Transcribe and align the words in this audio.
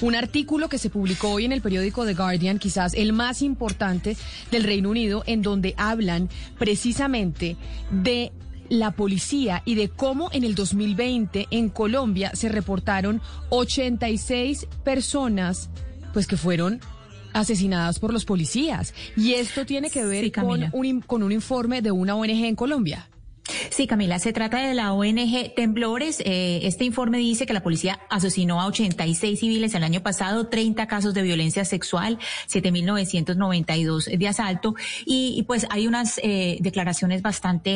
Un 0.00 0.14
artículo 0.14 0.68
que 0.68 0.78
se 0.78 0.90
publicó 0.90 1.30
hoy 1.30 1.44
en 1.44 1.52
el 1.52 1.60
periódico 1.60 2.04
The 2.04 2.14
Guardian, 2.14 2.58
quizás 2.58 2.94
el 2.94 3.12
más 3.12 3.42
importante 3.42 4.16
del 4.50 4.64
Reino 4.64 4.90
Unido, 4.90 5.24
en 5.26 5.42
donde 5.42 5.74
hablan 5.76 6.28
precisamente 6.56 7.56
de 7.90 8.32
la 8.68 8.92
policía 8.92 9.62
y 9.64 9.74
de 9.74 9.88
cómo 9.88 10.30
en 10.32 10.44
el 10.44 10.54
2020 10.54 11.48
en 11.50 11.68
Colombia 11.68 12.30
se 12.34 12.48
reportaron 12.48 13.20
86 13.48 14.66
personas 14.84 15.70
pues 16.12 16.26
que 16.26 16.36
fueron 16.36 16.80
asesinadas 17.32 17.98
por 17.98 18.12
los 18.12 18.24
policías. 18.24 18.94
Y 19.16 19.34
esto 19.34 19.66
tiene 19.66 19.90
que 19.90 20.04
ver 20.04 20.30
con, 20.32 20.70
un, 20.72 21.00
con 21.00 21.22
un 21.22 21.32
informe 21.32 21.82
de 21.82 21.90
una 21.90 22.14
ONG 22.14 22.44
en 22.44 22.56
Colombia. 22.56 23.08
Sí, 23.78 23.86
Camila, 23.86 24.18
se 24.18 24.32
trata 24.32 24.58
de 24.58 24.74
la 24.74 24.92
ONG 24.92 25.54
Temblores. 25.54 26.18
Eh, 26.24 26.58
este 26.64 26.84
informe 26.84 27.18
dice 27.18 27.46
que 27.46 27.52
la 27.52 27.62
policía 27.62 28.00
asesinó 28.10 28.60
a 28.60 28.66
86 28.66 29.38
civiles 29.38 29.72
el 29.72 29.84
año 29.84 30.02
pasado, 30.02 30.48
30 30.48 30.88
casos 30.88 31.14
de 31.14 31.22
violencia 31.22 31.64
sexual, 31.64 32.18
7.992 32.48 34.18
de 34.18 34.26
asalto 34.26 34.74
y, 35.06 35.44
pues 35.46 35.64
hay 35.70 35.86
unas 35.86 36.18
eh, 36.24 36.58
declaraciones 36.60 37.22
bastante 37.22 37.70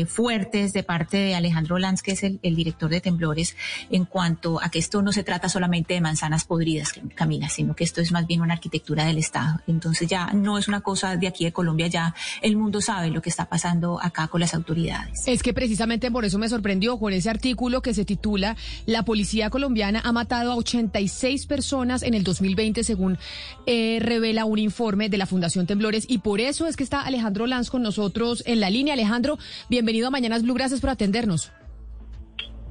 eh, 0.00 0.04
fuertes 0.04 0.74
de 0.74 0.82
parte 0.82 1.16
de 1.16 1.34
Alejandro 1.34 1.78
Lanz, 1.78 2.02
que 2.02 2.10
es 2.10 2.24
el, 2.24 2.38
director 2.42 2.90
de 2.90 3.00
Temblores, 3.00 3.56
en 3.88 4.04
cuanto 4.04 4.62
a 4.62 4.68
que 4.68 4.78
esto 4.78 5.00
no 5.00 5.12
se 5.12 5.24
trata 5.24 5.48
solamente 5.48 5.94
de 5.94 6.02
manzanas 6.02 6.44
podridas, 6.44 6.92
Camila, 7.14 7.48
sino 7.48 7.74
que 7.74 7.84
esto 7.84 8.02
es 8.02 8.12
más 8.12 8.26
bien 8.26 8.42
una 8.42 8.52
arquitectura 8.52 9.06
del 9.06 9.16
Estado. 9.16 9.60
Entonces 9.66 10.08
ya 10.08 10.30
no 10.34 10.58
es 10.58 10.68
una 10.68 10.82
cosa 10.82 11.16
de 11.16 11.26
aquí 11.26 11.46
de 11.46 11.52
Colombia, 11.52 11.86
ya 11.86 12.14
el 12.42 12.54
mundo 12.58 12.82
sabe 12.82 13.08
lo 13.08 13.22
que 13.22 13.30
está 13.30 13.46
pasando 13.46 13.98
acá 13.98 14.28
con 14.28 14.42
las 14.42 14.52
autoridades. 14.52 15.26
Es 15.37 15.37
que 15.42 15.52
precisamente 15.52 16.10
por 16.10 16.24
eso 16.24 16.38
me 16.38 16.48
sorprendió 16.48 16.98
con 16.98 17.12
ese 17.12 17.30
artículo 17.30 17.82
que 17.82 17.94
se 17.94 18.04
titula 18.04 18.56
La 18.86 19.04
policía 19.04 19.50
colombiana 19.50 20.00
ha 20.04 20.12
matado 20.12 20.52
a 20.52 20.56
86 20.56 21.46
personas 21.46 22.02
en 22.02 22.14
el 22.14 22.24
2020 22.24 22.84
según 22.84 23.18
eh, 23.66 23.98
revela 24.00 24.44
un 24.44 24.58
informe 24.58 25.08
de 25.08 25.18
la 25.18 25.26
Fundación 25.26 25.66
Temblores 25.66 26.04
y 26.08 26.18
por 26.18 26.40
eso 26.40 26.66
es 26.66 26.76
que 26.76 26.84
está 26.84 27.00
Alejandro 27.00 27.46
Lanz 27.46 27.70
con 27.70 27.82
nosotros 27.82 28.42
en 28.46 28.60
la 28.60 28.70
línea. 28.70 28.94
Alejandro, 28.94 29.38
bienvenido 29.68 30.08
a 30.08 30.10
Mañanas 30.10 30.42
Blue, 30.42 30.54
gracias 30.54 30.80
por 30.80 30.90
atendernos. 30.90 31.50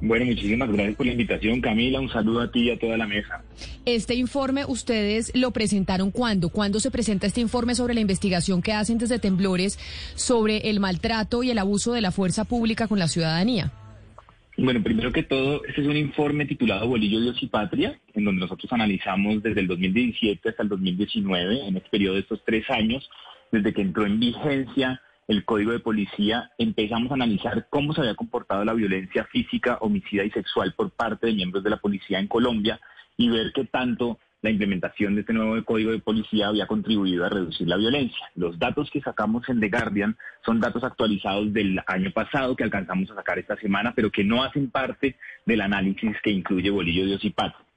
Bueno, 0.00 0.26
muchísimas 0.26 0.70
gracias 0.70 0.96
por 0.96 1.06
la 1.06 1.12
invitación, 1.12 1.60
Camila. 1.60 1.98
Un 1.98 2.08
saludo 2.08 2.40
a 2.40 2.50
ti 2.52 2.60
y 2.60 2.70
a 2.70 2.78
toda 2.78 2.96
la 2.96 3.06
mesa. 3.06 3.42
Este 3.84 4.14
informe, 4.14 4.64
¿ustedes 4.64 5.32
lo 5.34 5.50
presentaron 5.50 6.12
cuándo? 6.12 6.50
¿Cuándo 6.50 6.78
se 6.78 6.90
presenta 6.90 7.26
este 7.26 7.40
informe 7.40 7.74
sobre 7.74 7.94
la 7.94 8.00
investigación 8.00 8.62
que 8.62 8.72
hacen 8.72 8.98
desde 8.98 9.18
Temblores 9.18 9.78
sobre 10.14 10.70
el 10.70 10.78
maltrato 10.78 11.42
y 11.42 11.50
el 11.50 11.58
abuso 11.58 11.92
de 11.92 12.00
la 12.00 12.12
fuerza 12.12 12.44
pública 12.44 12.86
con 12.86 13.00
la 13.00 13.08
ciudadanía? 13.08 13.72
Bueno, 14.56 14.82
primero 14.82 15.12
que 15.12 15.22
todo, 15.22 15.64
este 15.64 15.82
es 15.82 15.86
un 15.86 15.96
informe 15.96 16.44
titulado 16.44 16.88
Bolillo, 16.88 17.20
Dios 17.20 17.40
y 17.40 17.46
Patria, 17.46 17.98
en 18.14 18.24
donde 18.24 18.40
nosotros 18.40 18.72
analizamos 18.72 19.42
desde 19.42 19.60
el 19.60 19.68
2017 19.68 20.48
hasta 20.48 20.62
el 20.64 20.68
2019, 20.68 21.66
en 21.66 21.76
este 21.76 21.88
periodo 21.90 22.14
de 22.14 22.20
estos 22.20 22.42
tres 22.44 22.68
años, 22.70 23.08
desde 23.52 23.72
que 23.72 23.82
entró 23.82 24.04
en 24.04 24.18
vigencia 24.18 25.00
el 25.28 25.44
código 25.44 25.72
de 25.72 25.78
policía, 25.78 26.50
empezamos 26.56 27.10
a 27.10 27.14
analizar 27.14 27.68
cómo 27.68 27.92
se 27.92 28.00
había 28.00 28.14
comportado 28.14 28.64
la 28.64 28.72
violencia 28.72 29.24
física, 29.24 29.76
homicida 29.82 30.24
y 30.24 30.30
sexual 30.30 30.72
por 30.72 30.90
parte 30.90 31.26
de 31.26 31.34
miembros 31.34 31.62
de 31.62 31.70
la 31.70 31.76
policía 31.76 32.18
en 32.18 32.28
Colombia 32.28 32.80
y 33.18 33.28
ver 33.28 33.52
qué 33.54 33.64
tanto 33.66 34.18
la 34.40 34.50
implementación 34.50 35.14
de 35.14 35.22
este 35.22 35.32
nuevo 35.32 35.62
código 35.64 35.90
de 35.90 35.98
policía 35.98 36.48
había 36.48 36.66
contribuido 36.66 37.26
a 37.26 37.28
reducir 37.28 37.68
la 37.68 37.76
violencia. 37.76 38.24
Los 38.36 38.58
datos 38.58 38.88
que 38.90 39.00
sacamos 39.00 39.46
en 39.48 39.60
The 39.60 39.68
Guardian 39.68 40.16
son 40.46 40.60
datos 40.60 40.82
actualizados 40.82 41.52
del 41.52 41.78
año 41.86 42.10
pasado 42.12 42.56
que 42.56 42.64
alcanzamos 42.64 43.10
a 43.10 43.16
sacar 43.16 43.38
esta 43.38 43.56
semana, 43.56 43.92
pero 43.94 44.10
que 44.10 44.24
no 44.24 44.42
hacen 44.44 44.70
parte 44.70 45.16
del 45.44 45.60
análisis 45.60 46.16
que 46.22 46.30
incluye 46.30 46.70
Bolillo 46.70 47.06
de 47.06 47.16
Ocipato. 47.16 47.67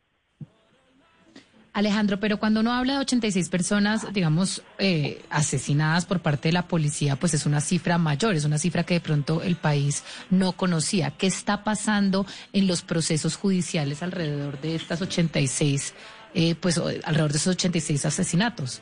Alejandro, 1.73 2.19
pero 2.19 2.37
cuando 2.37 2.59
uno 2.59 2.73
habla 2.73 2.93
de 2.93 2.99
86 2.99 3.47
personas, 3.47 4.13
digamos, 4.13 4.61
eh, 4.77 5.21
asesinadas 5.29 6.05
por 6.05 6.19
parte 6.19 6.49
de 6.49 6.53
la 6.53 6.67
policía, 6.67 7.15
pues 7.15 7.33
es 7.33 7.45
una 7.45 7.61
cifra 7.61 7.97
mayor, 7.97 8.35
es 8.35 8.43
una 8.43 8.57
cifra 8.57 8.83
que 8.83 8.95
de 8.95 8.99
pronto 8.99 9.41
el 9.41 9.55
país 9.55 10.03
no 10.29 10.51
conocía. 10.51 11.11
¿Qué 11.11 11.27
está 11.27 11.63
pasando 11.63 12.25
en 12.51 12.67
los 12.67 12.81
procesos 12.81 13.37
judiciales 13.37 14.03
alrededor 14.03 14.59
de 14.59 14.75
estas 14.75 15.01
86, 15.01 15.93
eh, 16.33 16.55
pues 16.55 16.77
alrededor 16.77 17.31
de 17.31 17.37
esos 17.37 17.55
86 17.55 18.05
asesinatos? 18.05 18.81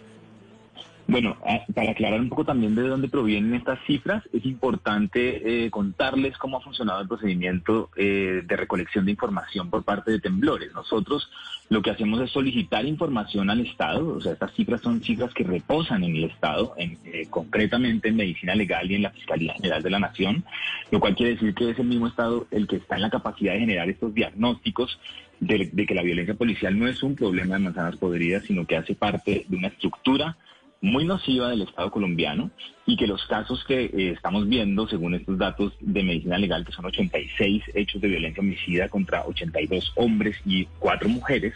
Bueno, 1.09 1.38
para 1.74 1.90
aclarar 1.90 2.20
un 2.20 2.30
poco 2.30 2.46
también 2.46 2.75
de 2.75 2.84
dónde 2.84 3.08
provienen 3.08 3.56
estas 3.56 3.80
cifras, 3.88 4.24
es 4.31 4.46
importante 4.46 5.66
eh, 5.66 5.72
contarles 5.72 6.38
cómo 6.38 6.58
ha 6.58 6.62
funcionado 6.62 7.02
el 7.02 7.08
procedimiento 7.08 7.90
eh, 7.96 8.44
de 8.46 8.56
recolección 8.56 9.06
de 9.06 9.12
información 9.14 9.72
por 9.72 9.84
parte 9.84 10.12
de 10.12 10.20
temblores. 10.20 10.72
Nosotros 10.72 11.28
lo 11.70 11.81
que 11.81 11.90
hacemos 11.90 12.22
es 12.22 12.30
solicitar 12.30 12.86
información 12.86 13.50
al 13.50 13.62
Estado, 13.62 14.08
o 14.08 14.22
sea, 14.22 14.34
estas 14.34 14.53
cifras 14.53 14.81
son 14.81 15.02
cifras 15.02 15.34
que 15.34 15.44
reposan 15.44 16.03
en 16.03 16.16
el 16.16 16.25
Estado, 16.25 16.75
en, 16.78 17.00
eh, 17.06 17.26
concretamente 17.28 18.09
en 18.09 18.16
medicina 18.16 18.53
legal 18.53 18.91
y 18.91 18.94
en 18.94 19.02
la 19.02 19.09
Fiscalía 19.09 19.53
General 19.56 19.81
de 19.81 19.90
la 19.90 20.00
Nación, 20.00 20.44
lo 20.91 21.00
cual 21.00 21.16
quiere 21.16 21.34
decir 21.34 21.56
que 21.56 21.72
es 21.72 21.80
el 21.80 21.88
mismo 21.88 22.06
Estado 22.06 22.46
el 22.52 22.68
que 22.68 22.76
está 22.76 22.97
en 22.97 23.02
la 23.02 23.09
capacidad 23.09 23.53
de 23.53 23.62
generar 23.62 23.90
estos 23.90 24.14
diagnósticos 24.14 25.00
de, 25.40 25.72
de 25.74 25.86
que 25.88 25.96
la 25.96 26.03
violencia 26.03 26.36
policial 26.36 26.78
no 26.78 26.88
es 26.88 27.02
un 27.02 27.16
problema 27.16 27.56
de 27.56 27.62
manzanas 27.62 27.96
podridas, 27.96 28.44
sino 28.44 28.68
que 28.68 28.78
hace 28.78 28.94
parte 28.94 29.47
de 29.47 29.58
una 29.58 29.70
estructura 29.70 30.38
muy 30.81 31.06
nociva 31.06 31.50
del 31.50 31.63
Estado 31.63 31.91
colombiano 31.91 32.51
y 32.85 32.95
que 32.95 33.07
los 33.07 33.25
casos 33.25 33.63
que 33.66 33.85
eh, 33.85 34.12
estamos 34.16 34.47
viendo, 34.47 34.88
según 34.88 35.16
estos 35.16 35.38
datos 35.38 35.73
de 35.79 36.03
medicina 36.03 36.38
legal, 36.38 36.66
que 36.66 36.72
son 36.72 36.85
86 36.85 37.63
hechos 37.73 38.01
de 38.01 38.07
violencia 38.07 38.41
homicida 38.41 38.90
contra 38.90 39.25
82 39.25 39.91
hombres 39.95 40.38
y 40.45 40.66
4 40.79 41.09
mujeres, 41.09 41.53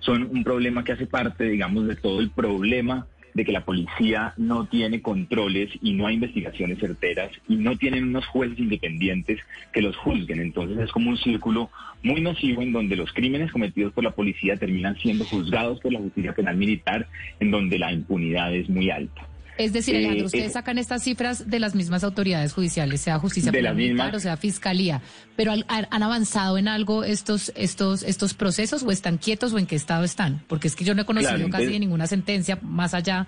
son 0.00 0.22
un 0.24 0.44
problema 0.44 0.84
que 0.84 0.92
hace 0.92 1.06
parte, 1.06 1.44
digamos, 1.44 1.86
de 1.86 1.96
todo 1.96 2.20
el 2.20 2.30
problema 2.30 3.06
de 3.38 3.44
que 3.44 3.52
la 3.52 3.64
policía 3.64 4.34
no 4.36 4.66
tiene 4.66 5.00
controles 5.00 5.70
y 5.80 5.92
no 5.92 6.06
hay 6.06 6.16
investigaciones 6.16 6.78
certeras 6.78 7.30
y 7.48 7.56
no 7.56 7.78
tienen 7.78 8.04
unos 8.04 8.26
jueces 8.26 8.58
independientes 8.58 9.40
que 9.72 9.80
los 9.80 9.96
juzguen. 9.96 10.40
Entonces 10.40 10.76
es 10.78 10.92
como 10.92 11.10
un 11.10 11.16
círculo 11.16 11.70
muy 12.02 12.20
nocivo 12.20 12.62
en 12.62 12.72
donde 12.72 12.96
los 12.96 13.12
crímenes 13.12 13.52
cometidos 13.52 13.92
por 13.92 14.04
la 14.04 14.10
policía 14.10 14.56
terminan 14.56 14.96
siendo 14.96 15.24
juzgados 15.24 15.80
por 15.80 15.92
la 15.92 16.00
justicia 16.00 16.34
penal 16.34 16.56
militar, 16.56 17.08
en 17.40 17.50
donde 17.50 17.78
la 17.78 17.92
impunidad 17.92 18.52
es 18.54 18.68
muy 18.68 18.90
alta. 18.90 19.26
Es 19.58 19.72
decir, 19.72 19.96
eh, 19.96 19.98
Alejandro, 19.98 20.26
ustedes 20.26 20.52
sacan 20.52 20.78
estas 20.78 21.02
cifras 21.02 21.50
de 21.50 21.58
las 21.58 21.74
mismas 21.74 22.04
autoridades 22.04 22.52
judiciales, 22.52 23.00
sea 23.00 23.18
justicia 23.18 23.52
penal 23.52 24.14
o 24.14 24.20
sea 24.20 24.36
fiscalía, 24.36 25.02
pero 25.36 25.52
han 25.66 26.02
avanzado 26.02 26.58
en 26.58 26.68
algo 26.68 27.04
estos 27.04 27.52
estos 27.56 28.02
estos 28.04 28.34
procesos 28.34 28.84
o 28.84 28.90
están 28.90 29.18
quietos 29.18 29.52
o 29.52 29.58
en 29.58 29.66
qué 29.66 29.76
estado 29.76 30.04
están, 30.04 30.42
porque 30.46 30.68
es 30.68 30.76
que 30.76 30.84
yo 30.84 30.94
no 30.94 31.02
he 31.02 31.04
conocido 31.04 31.50
casi 31.50 31.78
ninguna 31.78 32.06
sentencia 32.06 32.58
más 32.62 32.94
allá 32.94 33.26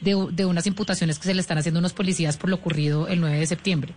de, 0.00 0.16
de 0.32 0.46
unas 0.46 0.66
imputaciones 0.66 1.18
que 1.18 1.24
se 1.24 1.34
le 1.34 1.40
están 1.40 1.58
haciendo 1.58 1.78
a 1.78 1.82
unos 1.82 1.92
policías 1.92 2.36
por 2.36 2.48
lo 2.48 2.56
ocurrido 2.56 3.08
el 3.08 3.20
9 3.20 3.38
de 3.38 3.46
septiembre. 3.46 3.94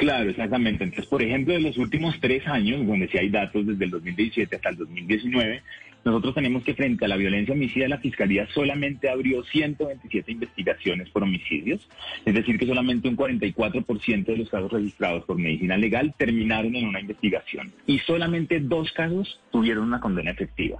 Claro, 0.00 0.30
exactamente. 0.30 0.84
Entonces, 0.84 1.10
por 1.10 1.22
ejemplo, 1.22 1.52
de 1.52 1.60
los 1.60 1.76
últimos 1.76 2.18
tres 2.20 2.46
años, 2.46 2.86
donde 2.86 3.06
sí 3.08 3.18
hay 3.18 3.28
datos 3.28 3.66
desde 3.66 3.84
el 3.84 3.90
2017 3.90 4.56
hasta 4.56 4.70
el 4.70 4.76
2019, 4.76 5.62
nosotros 6.04 6.34
tenemos 6.34 6.62
que 6.64 6.74
frente 6.74 7.04
a 7.04 7.08
la 7.08 7.16
violencia 7.16 7.54
homicida, 7.54 7.88
la 7.88 7.98
Fiscalía 7.98 8.46
solamente 8.54 9.08
abrió 9.08 9.42
127 9.44 10.32
investigaciones 10.32 11.10
por 11.10 11.22
homicidios, 11.22 11.86
es 12.24 12.34
decir, 12.34 12.58
que 12.58 12.66
solamente 12.66 13.08
un 13.08 13.16
44% 13.16 14.24
de 14.24 14.36
los 14.36 14.48
casos 14.48 14.72
registrados 14.72 15.24
por 15.24 15.38
medicina 15.38 15.76
legal 15.76 16.14
terminaron 16.16 16.74
en 16.74 16.86
una 16.86 17.00
investigación 17.00 17.72
y 17.86 17.98
solamente 18.00 18.60
dos 18.60 18.90
casos 18.92 19.40
tuvieron 19.50 19.84
una 19.84 20.00
condena 20.00 20.30
efectiva. 20.30 20.78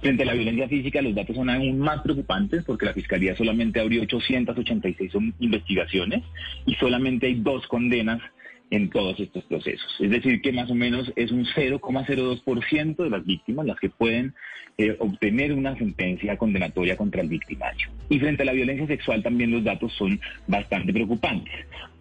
Frente 0.00 0.22
a 0.22 0.26
la 0.26 0.34
violencia 0.34 0.68
física, 0.68 1.02
los 1.02 1.14
datos 1.14 1.36
son 1.36 1.50
aún 1.50 1.78
más 1.78 2.00
preocupantes 2.02 2.64
porque 2.64 2.86
la 2.86 2.94
Fiscalía 2.94 3.36
solamente 3.36 3.80
abrió 3.80 4.02
886 4.02 5.12
investigaciones 5.40 6.24
y 6.66 6.74
solamente 6.74 7.26
hay 7.26 7.34
dos 7.34 7.66
condenas 7.66 8.20
en 8.70 8.90
todos 8.90 9.18
estos 9.20 9.44
procesos. 9.44 9.94
Es 9.98 10.10
decir, 10.10 10.40
que 10.42 10.52
más 10.52 10.70
o 10.70 10.74
menos 10.74 11.12
es 11.16 11.30
un 11.30 11.44
0,02% 11.44 12.96
de 12.96 13.10
las 13.10 13.24
víctimas 13.24 13.66
las 13.66 13.78
que 13.78 13.88
pueden 13.88 14.34
eh, 14.76 14.96
obtener 15.00 15.52
una 15.52 15.76
sentencia 15.76 16.36
condenatoria 16.36 16.96
contra 16.96 17.22
el 17.22 17.28
victimario. 17.28 17.88
Y 18.08 18.18
frente 18.18 18.42
a 18.42 18.46
la 18.46 18.52
violencia 18.52 18.86
sexual 18.86 19.22
también 19.22 19.50
los 19.50 19.64
datos 19.64 19.92
son 19.94 20.20
bastante 20.46 20.92
preocupantes. 20.92 21.52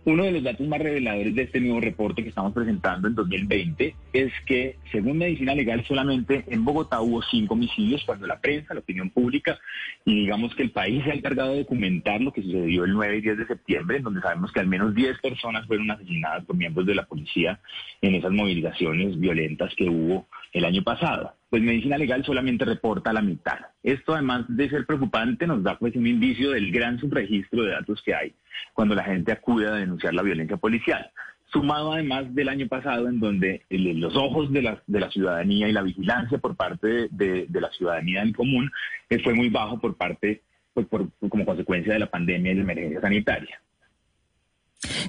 Uno 0.07 0.24
de 0.24 0.31
los 0.31 0.42
datos 0.42 0.65
más 0.65 0.80
reveladores 0.80 1.36
de 1.36 1.42
este 1.42 1.59
nuevo 1.59 1.81
reporte 1.81 2.24
que 2.24 2.30
estamos 2.30 2.54
presentando 2.54 3.09
en 3.09 3.15
2020 3.15 3.94
es 4.13 4.31
que, 4.45 4.77
según 4.89 5.18
Medicina 5.18 5.54
Legal, 5.54 5.83
solamente 5.86 6.45
en 6.48 6.63
Bogotá 6.63 7.01
hubo 7.01 7.21
cinco 7.24 7.56
homicidios 7.56 8.06
cuando 8.06 8.25
la 8.25 8.39
prensa, 8.39 8.74
la 8.74 8.80
opinión 8.80 9.09
pública 9.09 9.59
y 10.06 10.21
digamos 10.21 10.56
que 10.56 10.63
el 10.63 10.71
país 10.71 11.04
se 11.04 11.12
ha 11.12 11.13
encargado 11.13 11.51
de 11.51 11.59
documentar 11.59 12.21
lo 12.21 12.31
que 12.31 12.42
sucedió 12.42 12.86
el 12.86 12.94
9 12.94 13.18
y 13.18 13.21
10 13.21 13.38
de 13.39 13.48
septiembre, 13.48 13.98
en 13.98 14.04
donde 14.04 14.21
sabemos 14.21 14.50
que 14.54 14.62
al 14.62 14.68
menos 14.68 14.95
10 14.95 15.19
personas 15.19 15.68
fueron 15.68 15.92
asesinadas 15.92 16.45
por 16.45 16.56
miembros 16.56 16.86
de 16.86 16.95
la 16.95 17.06
policía 17.06 17.60
en 18.01 18.15
esas 18.15 18.31
movilizaciones 18.31 19.19
violentas 19.19 19.75
que 19.75 19.89
hubo 19.89 20.25
el 20.53 20.63
año 20.63 20.83
pasado. 20.83 21.33
Pues 21.50 21.62
Medicina 21.62 21.98
Legal 21.98 22.24
solamente 22.24 22.63
reporta 22.63 23.12
la 23.12 23.21
mitad. 23.21 23.60
Esto, 23.83 24.13
además 24.13 24.45
de 24.48 24.69
ser 24.69 24.86
preocupante, 24.86 25.45
nos 25.48 25.63
da 25.63 25.77
pues 25.77 25.98
un 25.98 26.07
indicio 26.07 26.51
del 26.51 26.71
gran 26.71 26.98
subregistro 26.98 27.63
de 27.63 27.71
datos 27.71 28.01
que 28.01 28.15
hay 28.15 28.33
cuando 28.74 28.95
la 28.95 29.04
gente 29.04 29.31
acude 29.31 29.68
a 29.68 29.74
denunciar 29.74 30.13
la 30.13 30.21
violencia 30.21 30.57
policial. 30.57 31.12
Sumado 31.51 31.94
además 31.94 32.33
del 32.36 32.50
año 32.50 32.68
pasado, 32.68 33.07
en 33.07 33.19
donde 33.19 33.63
los 33.69 34.15
ojos 34.18 34.51
de 34.51 34.62
la, 34.62 34.81
de 34.86 35.00
la 35.00 35.09
ciudadanía 35.09 35.69
y 35.69 35.71
la 35.71 35.81
vigilancia 35.81 36.38
por 36.38 36.56
parte 36.56 37.07
de, 37.09 37.48
la 37.50 37.71
ciudadanía 37.71 38.21
en 38.21 38.33
común 38.33 38.69
eh, 39.09 39.19
fue 39.24 39.33
muy 39.33 39.50
bajo 39.50 39.80
por 39.80 39.95
parte, 39.95 40.42
pues, 40.74 40.88
como 41.30 41.45
consecuencia 41.45 41.94
de 41.94 42.00
la 42.00 42.09
pandemia 42.09 42.51
y 42.51 42.56
la 42.56 42.62
emergencia 42.63 43.01
sanitaria. 43.01 43.62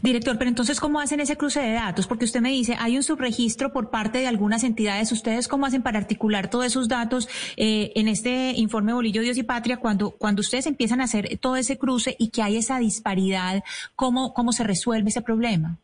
Director, 0.02 0.38
pero 0.38 0.48
entonces, 0.48 0.80
¿cómo 0.80 0.98
hacen 0.98 1.20
ese 1.20 1.36
cruce 1.36 1.60
de 1.60 1.72
datos? 1.72 2.06
Porque 2.06 2.24
usted 2.24 2.40
me 2.40 2.50
dice, 2.50 2.76
hay 2.78 2.96
un 2.96 3.02
subregistro 3.02 3.70
por 3.72 3.90
parte 3.90 4.18
de 4.18 4.26
algunas 4.26 4.64
entidades. 4.64 5.12
¿Ustedes 5.12 5.46
cómo 5.46 5.66
hacen 5.66 5.82
para 5.82 5.98
articular 5.98 6.48
todos 6.48 6.64
esos 6.64 6.88
datos 6.88 7.28
eh, 7.56 7.92
en 7.94 8.08
este 8.08 8.52
informe 8.56 8.94
Bolillo, 8.94 9.20
Dios 9.20 9.36
y 9.36 9.42
Patria? 9.42 9.76
Cuando, 9.76 10.12
cuando 10.12 10.40
ustedes 10.40 10.66
empiezan 10.66 11.00
a 11.02 11.04
hacer 11.04 11.38
todo 11.38 11.56
ese 11.56 11.76
cruce 11.76 12.16
y 12.18 12.30
que 12.30 12.42
hay 12.42 12.56
esa 12.56 12.78
disparidad, 12.78 13.62
¿cómo, 13.94 14.32
cómo 14.32 14.52
se 14.52 14.64
resuelve 14.64 15.10
ese 15.10 15.20
problema? 15.20 15.76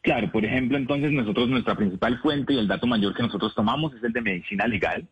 Claro, 0.00 0.32
por 0.32 0.44
ejemplo, 0.44 0.76
entonces 0.76 1.12
nosotros, 1.12 1.48
nuestra 1.48 1.76
principal 1.76 2.18
fuente 2.20 2.54
y 2.54 2.58
el 2.58 2.66
dato 2.66 2.88
mayor 2.88 3.14
que 3.14 3.22
nosotros 3.22 3.54
tomamos 3.54 3.94
es 3.94 4.02
el 4.02 4.12
de 4.12 4.20
medicina 4.20 4.66
legal. 4.66 5.06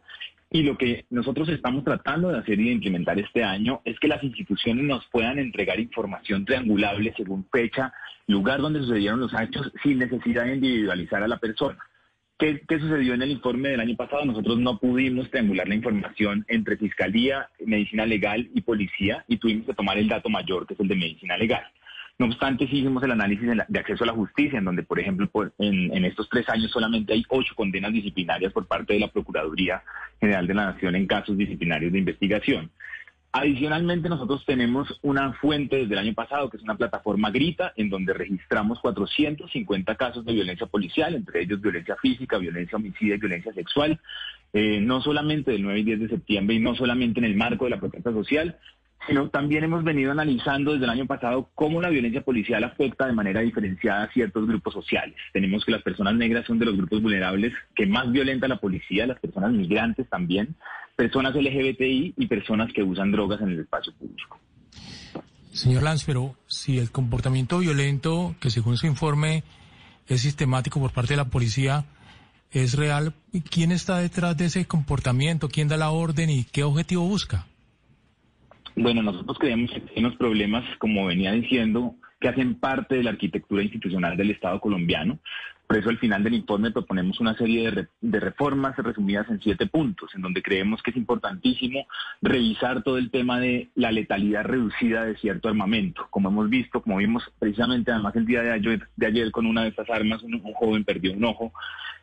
Y 0.53 0.65
lo 0.65 0.77
que 0.77 1.07
nosotros 1.11 1.49
estamos 1.49 1.85
tratando 1.85 2.29
de 2.29 2.39
hacer 2.39 2.59
y 2.59 2.65
de 2.65 2.73
implementar 2.73 3.17
este 3.21 3.45
año 3.45 3.83
es 3.85 3.99
que 4.01 4.09
las 4.09 4.23
instituciones 4.25 4.85
nos 4.85 5.07
puedan 5.07 5.39
entregar 5.39 5.79
información 5.79 6.45
triangulable 6.45 7.15
según 7.17 7.47
fecha, 7.53 7.93
lugar 8.27 8.61
donde 8.61 8.81
sucedieron 8.81 9.21
los 9.21 9.33
hechos, 9.33 9.71
sin 9.85 9.99
necesidad 9.99 10.45
de 10.47 10.57
individualizar 10.57 11.23
a 11.23 11.29
la 11.29 11.39
persona. 11.39 11.79
¿Qué, 12.37 12.63
¿Qué, 12.67 12.81
sucedió 12.81 13.15
en 13.15 13.23
el 13.23 13.31
informe 13.31 13.69
del 13.69 13.81
año 13.81 13.95
pasado? 13.95 14.25
Nosotros 14.25 14.59
no 14.59 14.79
pudimos 14.79 15.31
triangular 15.31 15.69
la 15.69 15.75
información 15.75 16.45
entre 16.49 16.79
Fiscalía, 16.79 17.49
Medicina 17.65 18.05
Legal 18.05 18.49
y 18.53 18.63
Policía 18.63 19.25
y 19.29 19.37
tuvimos 19.37 19.67
que 19.67 19.75
tomar 19.75 19.99
el 19.99 20.09
dato 20.09 20.31
mayor, 20.31 20.67
que 20.67 20.75
es 20.75 20.81
el 20.81 20.89
de 20.89 20.97
Medicina 20.97 21.37
Legal. 21.37 21.63
No 22.21 22.27
obstante, 22.27 22.69
sí 22.69 22.81
hicimos 22.81 23.03
el 23.03 23.13
análisis 23.13 23.49
de 23.67 23.81
acceso 23.81 24.05
a 24.05 24.09
la 24.09 24.13
justicia, 24.13 24.59
en 24.59 24.67
donde, 24.67 24.83
por 24.83 25.01
ejemplo, 25.01 25.27
en, 25.59 26.05
estos 26.05 26.29
tres 26.29 26.47
años 26.51 26.71
solamente 26.71 27.15
hay 27.15 27.25
ocho 27.31 27.55
condenas 27.55 27.95
disciplinarias 27.95 28.53
por 28.53 28.67
parte 28.67 28.93
de 28.93 29.01
la 29.01 29.09
Procuraduría 29.09 29.83
General 30.21 30.47
de 30.47 30.53
la 30.53 30.67
Nación 30.67 30.97
en 30.97 31.07
casos 31.07 31.39
disciplinarios 31.39 31.91
de 31.91 31.99
investigación. 31.99 32.71
Adicionalmente, 33.33 34.11
nosotros 34.11 34.45
tenemos 34.45 35.01
una 35.01 35.33
fuente 35.33 35.77
desde 35.77 35.95
el 35.95 36.01
año 36.01 36.13
pasado, 36.13 36.51
que 36.51 36.59
es 36.59 36.63
una 36.63 36.77
plataforma 36.77 37.31
Grita, 37.31 37.73
en 37.77 37.89
donde 37.89 38.13
registramos 38.13 38.81
450 38.81 39.95
casos 39.95 40.23
de 40.23 40.35
violencia 40.35 40.67
policial, 40.67 41.15
entre 41.15 41.41
ellos 41.41 41.63
violencia 41.63 41.97
física, 42.03 42.37
violencia 42.37 42.77
homicida 42.77 43.15
y 43.15 43.19
violencia 43.19 43.55
sexual, 43.55 43.99
eh, 44.53 44.79
no 44.79 45.01
solamente 45.01 45.53
del 45.53 45.63
9 45.63 45.81
y 45.81 45.85
10 45.85 46.01
de 46.01 46.09
septiembre 46.09 46.57
y 46.57 46.61
no 46.61 46.75
solamente 46.75 47.19
en 47.19 47.25
el 47.25 47.37
marco 47.37 47.65
de 47.65 47.71
la 47.71 47.81
protesta 47.81 48.13
social, 48.13 48.59
sino 49.07 49.29
también 49.29 49.65
hemos 49.65 49.83
venido 49.83 50.13
analizando 50.13 50.73
desde 50.73 50.85
el 50.85 50.91
año 50.91 51.07
pasado 51.07 51.49
cómo 51.55 51.81
la 51.81 51.89
violencia 51.89 52.23
policial 52.23 52.65
afecta 52.65 53.07
de 53.07 53.13
manera 53.13 53.41
diferenciada 53.41 54.05
a 54.05 54.13
ciertos 54.13 54.47
grupos 54.47 54.75
sociales. 54.75 55.17
Tenemos 55.33 55.65
que 55.65 55.73
las 55.73 55.83
personas 55.83 56.15
negras 56.15 56.47
son 56.47 56.59
de 56.59 56.67
los 56.67 56.77
grupos 56.77 57.03
vulnerables 57.03 57.53
que 57.75 57.87
más 57.87 58.11
violenta 58.13 58.49
la 58.49 58.61
policía, 58.61 59.07
las 59.07 59.19
personas 59.19 59.53
migrantes 59.53 60.09
también, 60.09 60.55
personas 60.97 61.35
LGBTI 61.35 62.15
y 62.17 62.27
personas 62.27 62.73
que 62.73 62.83
usan 62.83 63.11
drogas 63.11 63.41
en 63.41 63.51
el 63.51 63.61
espacio 63.61 63.93
público. 63.95 64.39
Señor 65.53 65.83
Lanz, 65.83 66.05
pero 66.05 66.37
si 66.47 66.79
el 66.79 66.91
comportamiento 66.91 67.59
violento, 67.59 68.37
que 68.41 68.51
según 68.51 68.77
su 68.77 68.87
informe 68.87 69.43
es 70.07 70.21
sistemático 70.23 70.79
por 70.79 70.93
parte 70.93 71.15
de 71.15 71.17
la 71.17 71.25
policía, 71.25 71.85
es 72.53 72.75
real, 72.75 73.15
¿quién 73.51 73.73
está 73.73 73.99
detrás 73.99 74.37
de 74.37 74.47
ese 74.47 74.67
comportamiento? 74.67 75.49
¿Quién 75.49 75.69
da 75.69 75.77
la 75.77 75.91
orden 75.91 76.31
y 76.31 76.45
qué 76.45 76.65
objetivo 76.65 77.05
busca? 77.07 77.47
Bueno, 78.81 79.03
nosotros 79.03 79.39
creemos 79.39 79.71
que 79.71 79.83
hay 79.95 79.99
unos 80.03 80.17
problemas, 80.17 80.65
como 80.79 81.05
venía 81.05 81.33
diciendo, 81.33 81.97
que 82.19 82.29
hacen 82.29 82.55
parte 82.55 82.95
de 82.95 83.03
la 83.03 83.11
arquitectura 83.11 83.63
institucional 83.63 84.17
del 84.17 84.31
Estado 84.31 84.59
colombiano. 84.59 85.19
Por 85.67 85.77
eso 85.77 85.91
al 85.91 85.99
final 85.99 86.25
del 86.25 86.33
informe 86.33 86.71
proponemos 86.71 87.21
una 87.21 87.37
serie 87.37 87.71
de, 87.71 87.89
de, 88.01 88.21
reformas 88.21 88.75
resumidas 88.79 89.29
en 89.29 89.39
siete 89.43 89.67
puntos, 89.67 90.15
en 90.15 90.23
donde 90.23 90.43
creemos 90.43 90.83
que 90.83 90.93
es 90.93 90.97
importantísimo 90.97 91.87
revisar 92.23 92.83
todo 92.83 92.97
el 92.97 93.11
tema 93.11 93.39
de 93.39 93.69
la 93.75 93.93
letalidad 93.93 94.45
reducida 94.45 95.05
de 95.05 95.17
cierto 95.19 95.51
armamento. 95.51 96.07
Como 96.09 96.31
hemos 96.31 96.49
visto, 96.49 96.81
como 96.81 96.97
vimos 96.97 97.23
precisamente 97.39 97.93
además 97.93 98.17
el 98.17 98.25
día 98.25 98.43
de 98.43 98.53
ayer, 98.53 98.89
de 98.97 99.07
ayer 99.07 99.31
con 99.31 99.45
una 99.45 99.65
de 99.65 99.69
estas 99.69 99.91
armas, 99.91 100.23
un 100.23 100.41
joven 100.55 100.85
perdió 100.85 101.13
un 101.13 101.25
ojo 101.25 101.53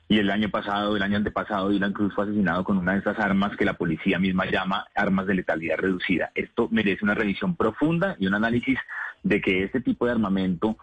y 0.10 0.20
el 0.20 0.30
año 0.30 0.50
pasado, 0.50 0.96
el 0.96 1.04
año 1.04 1.18
antepasado, 1.18 1.70
Dylan 1.70 1.92
Cruz 1.92 2.14
fue 2.14 2.24
asesinado 2.24 2.64
con 2.64 2.78
una 2.78 2.94
de 2.94 3.00
esas 3.00 3.20
armas 3.20 3.58
que 3.58 3.66
la 3.66 3.74
policía 3.74 4.20
misma 4.20 4.46
llama 4.46 4.88
armas 4.96 5.28
de 5.28 5.36
letalidad 5.36 5.78
reducida. 5.78 6.32
Esto 6.34 6.70
merece 6.72 7.04
una 7.04 7.14
revisión 7.14 7.56
profunda 7.56 8.16
y 8.18 8.28
un 8.28 8.34
análisis 8.34 8.80
de 9.24 9.42
que 9.42 9.64
este 9.64 9.82
tipo 9.82 10.06
de 10.06 10.14
armamento, 10.14 10.78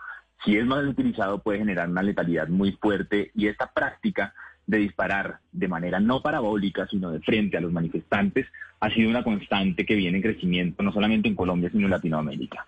si 0.45 0.57
es 0.57 0.67
mal 0.67 0.87
utilizado, 0.87 1.43
puede 1.43 1.59
generar 1.59 1.89
una 1.89 2.03
letalidad 2.03 2.49
muy 2.49 2.73
fuerte 2.73 3.31
y 3.35 3.47
esta 3.47 3.73
práctica 3.73 4.35
de 4.67 4.79
disparar 4.79 5.39
de 5.53 5.69
manera 5.69 6.01
no 6.01 6.21
parabólica, 6.21 6.87
sino 6.89 7.11
de 7.11 7.21
frente 7.21 7.57
a 7.57 7.61
los 7.61 7.73
manifestantes, 7.73 8.47
ha 8.81 8.91
sido 8.91 9.09
una 9.09 9.25
constante 9.25 9.87
que 9.87 9.95
viene 9.95 10.19
en 10.19 10.23
crecimiento 10.23 10.83
no 10.83 10.93
solamente 10.93 11.29
en 11.29 11.35
Colombia, 11.35 11.71
sino 11.71 11.85
en 11.87 11.91
Latinoamérica. 11.91 12.67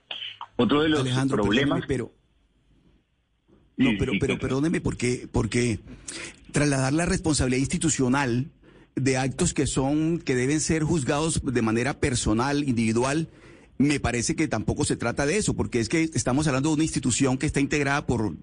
Otro 0.57 0.83
de 0.83 0.89
los 0.89 1.07
problemas... 1.29 1.85
Pero... 1.87 2.11
No, 3.77 3.91
pero, 3.99 4.13
pero 4.19 4.39
perdóneme, 4.39 4.81
porque, 4.81 5.29
porque 5.31 5.81
trasladar 6.53 6.93
la 6.95 7.05
responsabilidad 7.07 7.61
institucional 7.61 8.51
de 8.95 9.19
actos 9.19 9.53
que 9.53 9.67
son, 9.67 10.19
que 10.19 10.35
deben 10.35 10.61
ser 10.61 10.83
juzgados 10.83 11.43
de 11.45 11.63
manera 11.63 12.01
personal, 12.01 12.67
individual, 12.67 13.29
me 13.79 14.01
parece 14.01 14.35
que 14.35 14.49
tampoco 14.49 14.85
se 14.85 14.97
trata 14.97 15.27
de 15.27 15.37
eso, 15.37 15.55
porque 15.55 15.81
es 15.81 15.91
que 15.91 16.11
estamos 16.15 16.47
hablando 16.47 16.71
de 16.71 16.77
una 16.77 16.85
institución 16.85 17.37
que 17.37 17.47
está 17.47 17.61
integrada 17.61 18.07
por 18.07 18.35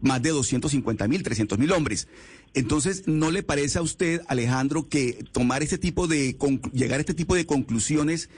más 0.00 0.22
de 0.22 0.30
250 0.30 1.06
mil, 1.08 1.22
300 1.22 1.58
mil 1.58 1.72
hombres. 1.72 2.08
Entonces, 2.54 3.06
¿no 3.06 3.30
le 3.30 3.42
parece 3.42 3.78
a 3.78 3.82
usted, 3.82 4.22
Alejandro, 4.26 4.88
que 4.88 5.24
tomar 5.32 5.62
este 5.62 5.76
tipo 5.76 6.06
de, 6.06 6.36
llegar 6.72 6.98
a 6.98 7.00
este 7.00 7.14
tipo 7.14 7.34
de 7.34 7.44
conclusiones 7.44 8.30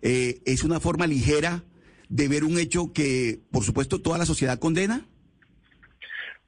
eh, 0.00 0.40
es 0.46 0.64
una 0.64 0.80
forma 0.80 1.06
ligera 1.06 1.64
de 2.08 2.28
ver 2.28 2.44
un 2.44 2.58
hecho 2.58 2.92
que, 2.94 3.40
por 3.50 3.64
supuesto, 3.64 4.00
toda 4.00 4.16
la 4.16 4.24
sociedad 4.24 4.58
condena? 4.58 5.06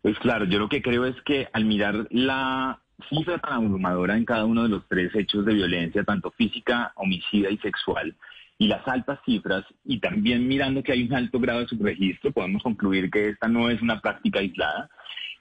Pues 0.02 0.18
claro, 0.18 0.46
yo 0.46 0.58
lo 0.58 0.68
que 0.68 0.82
creo 0.82 1.04
es 1.04 1.16
que 1.22 1.48
al 1.52 1.64
mirar 1.64 2.06
la 2.10 2.80
cifra 3.08 3.38
tan 3.38 3.52
abrumadora 3.52 4.16
en 4.16 4.24
cada 4.24 4.44
uno 4.44 4.62
de 4.62 4.68
los 4.68 4.86
tres 4.88 5.14
hechos 5.14 5.44
de 5.44 5.54
violencia, 5.54 6.04
tanto 6.04 6.30
física, 6.32 6.92
homicida 6.96 7.50
y 7.50 7.58
sexual, 7.58 8.14
y 8.58 8.66
las 8.66 8.86
altas 8.86 9.18
cifras, 9.24 9.64
y 9.84 10.00
también 10.00 10.46
mirando 10.46 10.82
que 10.82 10.92
hay 10.92 11.04
un 11.04 11.14
alto 11.14 11.40
grado 11.40 11.60
de 11.60 11.66
subregistro, 11.66 12.30
podemos 12.30 12.62
concluir 12.62 13.10
que 13.10 13.30
esta 13.30 13.48
no 13.48 13.70
es 13.70 13.80
una 13.80 14.00
práctica 14.00 14.40
aislada. 14.40 14.90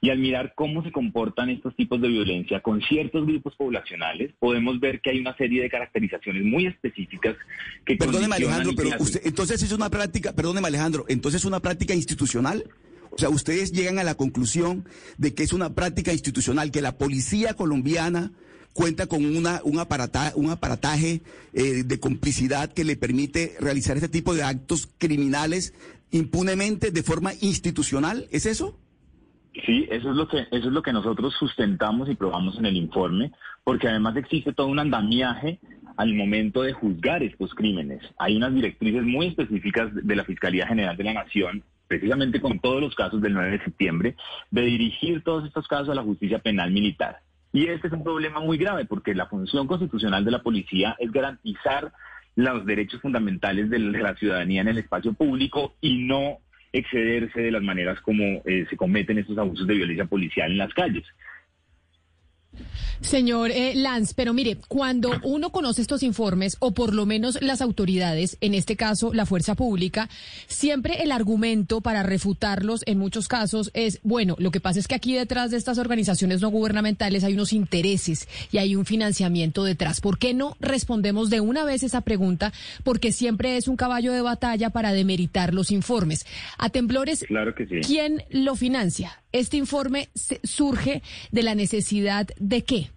Y 0.02 0.08
al 0.08 0.18
mirar 0.18 0.54
cómo 0.56 0.82
se 0.82 0.90
comportan 0.90 1.50
estos 1.50 1.76
tipos 1.76 2.00
de 2.00 2.08
violencia 2.08 2.60
con 2.60 2.80
ciertos 2.80 3.26
grupos 3.26 3.54
poblacionales, 3.56 4.32
podemos 4.38 4.80
ver 4.80 5.02
que 5.02 5.10
hay 5.10 5.20
una 5.20 5.36
serie 5.36 5.60
de 5.60 5.68
caracterizaciones 5.68 6.42
muy 6.44 6.64
específicas 6.64 7.36
que... 7.84 7.96
Perdóneme 7.96 8.36
Alejandro, 8.36 8.72
pero 8.74 8.90
usted, 8.98 9.20
entonces 9.24 9.62
es 9.62 9.72
una 9.72 9.90
práctica, 9.90 10.32
perdóneme 10.32 10.68
Alejandro, 10.68 11.04
entonces 11.06 11.42
es 11.42 11.44
una 11.44 11.60
práctica 11.60 11.94
institucional. 11.94 12.64
O 13.10 13.18
sea, 13.18 13.28
ustedes 13.28 13.72
llegan 13.72 13.98
a 13.98 14.04
la 14.04 14.14
conclusión 14.14 14.84
de 15.18 15.34
que 15.34 15.42
es 15.42 15.52
una 15.52 15.74
práctica 15.74 16.12
institucional, 16.12 16.70
que 16.70 16.80
la 16.80 16.96
policía 16.96 17.54
colombiana 17.54 18.32
cuenta 18.72 19.06
con 19.06 19.24
una, 19.24 19.60
un, 19.64 19.80
un 20.36 20.50
aparataje 20.50 21.22
eh, 21.52 21.82
de 21.84 22.00
complicidad 22.00 22.72
que 22.72 22.84
le 22.84 22.96
permite 22.96 23.56
realizar 23.60 23.96
este 23.96 24.08
tipo 24.08 24.34
de 24.34 24.42
actos 24.42 24.88
criminales 24.98 25.74
impunemente 26.12 26.90
de 26.90 27.02
forma 27.02 27.32
institucional. 27.40 28.26
¿Es 28.30 28.46
eso? 28.46 28.78
Sí, 29.66 29.86
eso 29.90 30.10
es 30.10 30.16
lo 30.16 30.28
que 30.28 30.38
eso 30.42 30.68
es 30.68 30.72
lo 30.72 30.82
que 30.82 30.92
nosotros 30.92 31.34
sustentamos 31.38 32.08
y 32.08 32.14
probamos 32.14 32.56
en 32.58 32.66
el 32.66 32.76
informe, 32.76 33.32
porque 33.64 33.88
además 33.88 34.16
existe 34.16 34.52
todo 34.52 34.68
un 34.68 34.78
andamiaje 34.78 35.58
al 35.96 36.14
momento 36.14 36.62
de 36.62 36.72
juzgar 36.72 37.22
estos 37.22 37.52
crímenes. 37.54 38.00
Hay 38.18 38.36
unas 38.36 38.54
directrices 38.54 39.02
muy 39.02 39.26
específicas 39.26 39.90
de 39.92 40.16
la 40.16 40.24
Fiscalía 40.24 40.66
General 40.66 40.96
de 40.96 41.04
la 41.04 41.14
Nación 41.14 41.64
precisamente 41.90 42.40
con 42.40 42.60
todos 42.60 42.80
los 42.80 42.94
casos 42.94 43.20
del 43.20 43.34
9 43.34 43.50
de 43.50 43.64
septiembre, 43.64 44.14
de 44.52 44.62
dirigir 44.62 45.24
todos 45.24 45.44
estos 45.44 45.66
casos 45.66 45.88
a 45.88 45.94
la 45.96 46.04
justicia 46.04 46.38
penal 46.38 46.70
militar. 46.70 47.18
Y 47.52 47.66
este 47.66 47.88
es 47.88 47.92
un 47.92 48.04
problema 48.04 48.38
muy 48.38 48.58
grave 48.58 48.84
porque 48.84 49.12
la 49.12 49.26
función 49.26 49.66
constitucional 49.66 50.24
de 50.24 50.30
la 50.30 50.40
policía 50.40 50.94
es 51.00 51.10
garantizar 51.10 51.90
los 52.36 52.64
derechos 52.64 53.00
fundamentales 53.00 53.70
de 53.70 53.80
la 53.80 54.14
ciudadanía 54.14 54.60
en 54.60 54.68
el 54.68 54.78
espacio 54.78 55.14
público 55.14 55.74
y 55.80 56.04
no 56.04 56.38
excederse 56.72 57.40
de 57.40 57.50
las 57.50 57.62
maneras 57.62 58.00
como 58.02 58.22
eh, 58.44 58.66
se 58.70 58.76
cometen 58.76 59.18
estos 59.18 59.36
abusos 59.36 59.66
de 59.66 59.74
violencia 59.74 60.04
policial 60.04 60.52
en 60.52 60.58
las 60.58 60.72
calles. 60.72 61.04
Señor 63.00 63.50
eh, 63.50 63.74
Lanz, 63.74 64.12
pero 64.12 64.34
mire, 64.34 64.58
cuando 64.68 65.10
uno 65.24 65.50
conoce 65.50 65.80
estos 65.80 66.02
informes, 66.02 66.56
o 66.60 66.72
por 66.72 66.94
lo 66.94 67.06
menos 67.06 67.38
las 67.40 67.62
autoridades, 67.62 68.36
en 68.40 68.54
este 68.54 68.76
caso 68.76 69.14
la 69.14 69.24
fuerza 69.24 69.54
pública, 69.54 70.10
siempre 70.46 71.02
el 71.02 71.10
argumento 71.10 71.80
para 71.80 72.02
refutarlos 72.02 72.82
en 72.86 72.98
muchos 72.98 73.26
casos 73.26 73.70
es, 73.72 74.00
bueno, 74.02 74.36
lo 74.38 74.50
que 74.50 74.60
pasa 74.60 74.80
es 74.80 74.86
que 74.86 74.94
aquí 74.94 75.14
detrás 75.14 75.50
de 75.50 75.56
estas 75.56 75.78
organizaciones 75.78 76.42
no 76.42 76.50
gubernamentales 76.50 77.24
hay 77.24 77.34
unos 77.34 77.52
intereses 77.54 78.28
y 78.52 78.58
hay 78.58 78.76
un 78.76 78.84
financiamiento 78.84 79.64
detrás. 79.64 80.00
¿Por 80.00 80.18
qué 80.18 80.34
no 80.34 80.56
respondemos 80.60 81.30
de 81.30 81.40
una 81.40 81.64
vez 81.64 81.82
esa 81.82 82.02
pregunta? 82.02 82.52
Porque 82.84 83.12
siempre 83.12 83.56
es 83.56 83.66
un 83.66 83.76
caballo 83.76 84.12
de 84.12 84.20
batalla 84.20 84.70
para 84.70 84.92
demeritar 84.92 85.54
los 85.54 85.70
informes. 85.70 86.26
A 86.58 86.68
temblores, 86.68 87.24
claro 87.26 87.54
que 87.54 87.66
sí. 87.66 87.80
¿quién 87.80 88.24
lo 88.28 88.56
financia? 88.56 89.22
¿Este 89.32 89.56
informe 89.56 90.08
surge 90.42 91.02
de 91.30 91.42
la 91.44 91.54
necesidad 91.54 92.26
de 92.38 92.49
qué? 92.62 92.88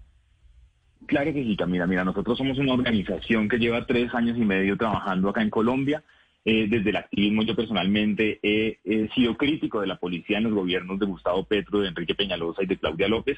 Claro 1.06 1.34
que 1.34 1.44
sí, 1.44 1.56
Camila. 1.56 1.88
Mira, 1.88 2.04
nosotros 2.04 2.38
somos 2.38 2.58
una 2.58 2.74
organización 2.74 3.50
que 3.50 3.58
lleva 3.58 3.86
tres 3.86 4.14
años 4.14 4.38
y 4.38 4.42
medio 4.42 4.78
trabajando 4.78 5.30
acá 5.30 5.42
en 5.42 5.50
Colombia. 5.50 6.04
Eh, 6.46 6.68
desde 6.70 6.90
el 6.90 6.98
activismo 6.98 7.44
yo 7.44 7.56
personalmente 7.56 8.40
he, 8.44 9.08
sido 9.16 9.38
crítico 9.38 9.80
de 9.80 9.88
la 9.88 9.96
policía 9.98 10.40
en 10.40 10.46
los 10.46 10.54
gobiernos 10.54 11.00
de 11.00 11.06
Gustavo 11.06 11.46
Petro, 11.46 11.80
de 11.80 11.88
Enrique 11.88 12.16
Peñalosa 12.16 12.64
y 12.64 12.66
de 12.66 12.78
Claudia 12.78 13.08
López, 13.08 13.38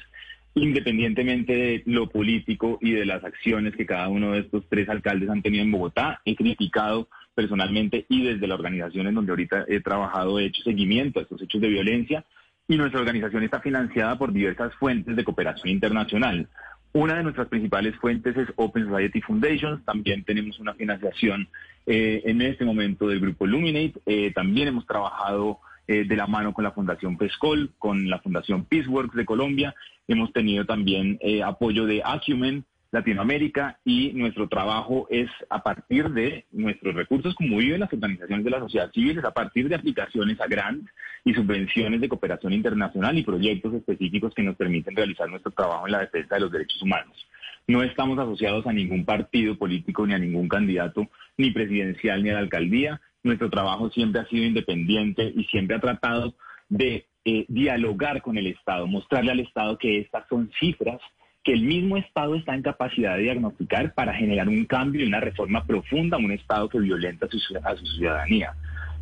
independientemente 0.54 1.52
de 1.54 1.82
lo 1.86 2.08
político 2.08 2.78
y 2.80 2.92
de 2.92 3.06
las 3.06 3.22
acciones 3.22 3.76
que 3.76 3.86
cada 3.86 4.08
uno 4.08 4.32
de 4.32 4.40
estos 4.40 4.64
tres 4.68 4.88
alcaldes 4.88 5.28
han 5.28 5.42
tenido 5.42 5.62
en 5.62 5.70
Bogotá. 5.70 6.20
He 6.24 6.34
criticado 6.34 7.08
personalmente 7.34 8.06
y 8.08 8.24
desde 8.24 8.46
la 8.48 8.54
organización 8.54 9.06
en 9.06 9.14
donde 9.14 9.30
ahorita 9.30 9.66
he 9.68 9.80
trabajado 9.80 10.40
he 10.40 10.46
hecho 10.46 10.62
seguimiento 10.62 11.20
a 11.20 11.22
estos 11.22 11.40
hechos 11.42 11.60
de 11.60 11.68
violencia 11.68 12.24
y 12.68 12.76
nuestra 12.76 13.00
organización 13.00 13.42
está 13.42 13.60
financiada 13.60 14.16
por 14.18 14.32
diversas 14.32 14.74
fuentes 14.74 15.14
de 15.14 15.24
cooperación 15.24 15.68
internacional. 15.68 16.48
Una 16.92 17.16
de 17.16 17.22
nuestras 17.24 17.48
principales 17.48 17.94
fuentes 17.96 18.36
es 18.36 18.48
Open 18.56 18.88
Society 18.88 19.20
Foundation. 19.20 19.82
También 19.84 20.24
tenemos 20.24 20.58
una 20.58 20.74
financiación 20.74 21.48
eh, 21.84 22.22
en 22.24 22.40
este 22.40 22.64
momento 22.64 23.06
del 23.06 23.20
grupo 23.20 23.46
Luminate. 23.46 24.00
Eh, 24.06 24.32
también 24.34 24.68
hemos 24.68 24.86
trabajado 24.86 25.58
eh, 25.86 26.04
de 26.04 26.16
la 26.16 26.26
mano 26.26 26.54
con 26.54 26.64
la 26.64 26.72
Fundación 26.72 27.18
PESCOL, 27.18 27.72
con 27.78 28.08
la 28.08 28.18
Fundación 28.20 28.64
Peaceworks 28.64 29.14
de 29.14 29.26
Colombia. 29.26 29.74
Hemos 30.08 30.32
tenido 30.32 30.64
también 30.64 31.18
apoyo 31.44 31.84
de 31.84 32.00
Acumen, 32.02 32.64
Latinoamérica 32.96 33.78
y 33.84 34.12
nuestro 34.14 34.48
trabajo 34.48 35.06
es 35.10 35.28
a 35.50 35.62
partir 35.62 36.10
de 36.10 36.46
nuestros 36.50 36.94
recursos, 36.94 37.34
como 37.34 37.58
viven 37.58 37.80
las 37.80 37.92
organizaciones 37.92 38.44
de 38.44 38.50
la 38.50 38.60
sociedad 38.60 38.90
civil, 38.92 39.18
es 39.18 39.24
a 39.24 39.34
partir 39.34 39.68
de 39.68 39.74
aplicaciones 39.74 40.40
a 40.40 40.46
grants 40.46 40.90
y 41.24 41.34
subvenciones 41.34 42.00
de 42.00 42.08
cooperación 42.08 42.52
internacional 42.52 43.18
y 43.18 43.22
proyectos 43.22 43.74
específicos 43.74 44.32
que 44.34 44.42
nos 44.42 44.56
permiten 44.56 44.96
realizar 44.96 45.28
nuestro 45.28 45.52
trabajo 45.52 45.86
en 45.86 45.92
la 45.92 46.00
defensa 46.00 46.36
de 46.36 46.40
los 46.40 46.52
derechos 46.52 46.82
humanos. 46.82 47.26
No 47.68 47.82
estamos 47.82 48.18
asociados 48.18 48.66
a 48.66 48.72
ningún 48.72 49.04
partido 49.04 49.58
político 49.58 50.06
ni 50.06 50.14
a 50.14 50.18
ningún 50.18 50.48
candidato, 50.48 51.08
ni 51.36 51.50
presidencial 51.50 52.22
ni 52.22 52.30
a 52.30 52.34
la 52.34 52.38
alcaldía. 52.40 53.00
Nuestro 53.22 53.50
trabajo 53.50 53.90
siempre 53.90 54.22
ha 54.22 54.28
sido 54.28 54.44
independiente 54.44 55.32
y 55.36 55.44
siempre 55.44 55.76
ha 55.76 55.80
tratado 55.80 56.34
de 56.68 57.06
eh, 57.24 57.44
dialogar 57.48 58.22
con 58.22 58.38
el 58.38 58.46
Estado, 58.46 58.86
mostrarle 58.86 59.32
al 59.32 59.40
Estado 59.40 59.76
que 59.78 59.98
estas 59.98 60.26
son 60.28 60.50
cifras 60.60 61.00
que 61.46 61.52
el 61.52 61.62
mismo 61.62 61.96
Estado 61.96 62.34
está 62.34 62.56
en 62.56 62.62
capacidad 62.62 63.14
de 63.14 63.22
diagnosticar 63.22 63.94
para 63.94 64.12
generar 64.12 64.48
un 64.48 64.64
cambio 64.64 65.04
y 65.04 65.06
una 65.06 65.20
reforma 65.20 65.64
profunda 65.64 66.16
a 66.16 66.20
un 66.20 66.32
Estado 66.32 66.68
que 66.68 66.80
violenta 66.80 67.26
a 67.26 67.28
su, 67.28 67.38
ciudadanía. 67.86 68.52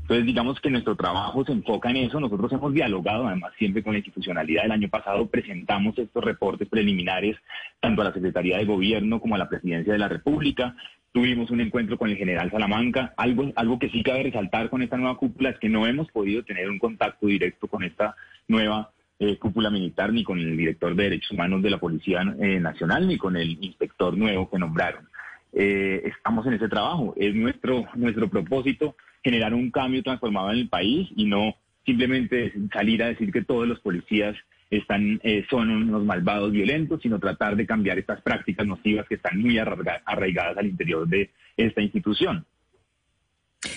Entonces, 0.03 0.27
digamos 0.27 0.61
que 0.61 0.69
nuestro 0.69 0.95
trabajo 0.95 1.43
se 1.47 1.53
enfoca 1.53 1.89
en 1.89 1.97
eso. 1.97 2.21
Nosotros 2.21 2.53
hemos 2.53 2.75
dialogado, 2.75 3.27
además, 3.27 3.55
siempre 3.57 3.83
con 3.83 3.95
la 3.95 4.01
institucionalidad. 4.01 4.67
El 4.67 4.73
año 4.73 4.91
pasado 4.91 5.27
presentamos 5.27 5.99
estos 5.99 6.23
reportes 6.23 6.69
preliminares 6.69 7.39
tanto 7.81 8.03
a 8.03 8.05
la 8.05 8.13
Secretaría 8.13 8.59
de 8.59 8.67
Gobierno 8.67 9.21
como 9.21 9.37
a 9.37 9.39
la 9.39 9.49
Presidencia 9.49 9.95
de 9.95 9.99
la 9.99 10.09
República. 10.09 10.77
Tuvimos 11.13 11.51
un 11.51 11.63
encuentro 11.63 11.97
con 11.97 12.11
el 12.11 12.19
general 12.19 12.51
Salamanca. 12.51 13.15
Algo, 13.17 13.53
algo 13.57 13.79
que 13.79 13.89
sí 13.89 14.03
cabe 14.03 14.25
resaltar 14.25 14.69
con 14.69 14.83
esta 14.83 14.99
nueva 14.99 15.17
cúpula 15.17 15.49
es 15.49 15.59
que 15.59 15.71
no 15.71 15.87
hemos 15.87 16.11
podido 16.11 16.45
tener 16.45 16.69
un 16.69 16.79
contacto 16.79 17.27
directo 17.27 17.69
con 17.69 17.85
esta 17.85 18.15
nueva 18.49 18.91
eh, 19.19 19.39
cúpula 19.39 19.71
militar, 19.71 20.13
ni 20.13 20.25
con 20.25 20.41
el 20.41 20.57
director 20.57 20.95
de 20.95 21.05
Derechos 21.05 21.31
Humanos 21.31 21.63
de 21.63 21.71
la 21.71 21.79
Policía 21.79 22.23
eh, 22.41 22.59
Nacional, 22.59 23.07
ni 23.07 23.17
con 23.17 23.37
el 23.37 23.59
inspector 23.65 24.17
nuevo 24.17 24.51
que 24.51 24.59
nombraron. 24.59 25.09
Eh, 25.53 26.03
estamos 26.05 26.45
en 26.47 26.55
ese 26.55 26.69
trabajo. 26.69 27.15
Es 27.17 27.33
nuestro, 27.33 27.87
nuestro 27.95 28.29
propósito 28.29 28.97
generar 29.23 29.55
un 29.55 29.71
cambio 29.71 30.03
transformado 30.03 30.51
en 30.51 30.59
el 30.59 30.69
país 30.69 31.09
y 31.15 31.27
no 31.27 31.55
simplemente 31.87 32.53
salir 32.73 33.05
a 33.05 33.09
decir 33.09 33.31
que 33.31 33.45
todos 33.45 33.69
los 33.69 33.79
policías 33.81 34.37
están, 34.71 35.21
son 35.49 35.71
unos 35.71 36.03
malvados 36.03 36.51
violentos, 36.51 37.01
sino 37.01 37.21
tratar 37.21 37.55
de 37.55 37.67
cambiar 37.67 37.99
estas 37.99 38.21
prácticas 38.23 38.67
nocivas 38.67 39.07
que 39.07 39.15
están 39.15 39.39
muy 39.39 39.59
arraigadas 39.59 40.57
al 40.57 40.67
interior 40.67 41.07
de 41.07 41.31
esta 41.57 41.83
institución. 41.83 42.45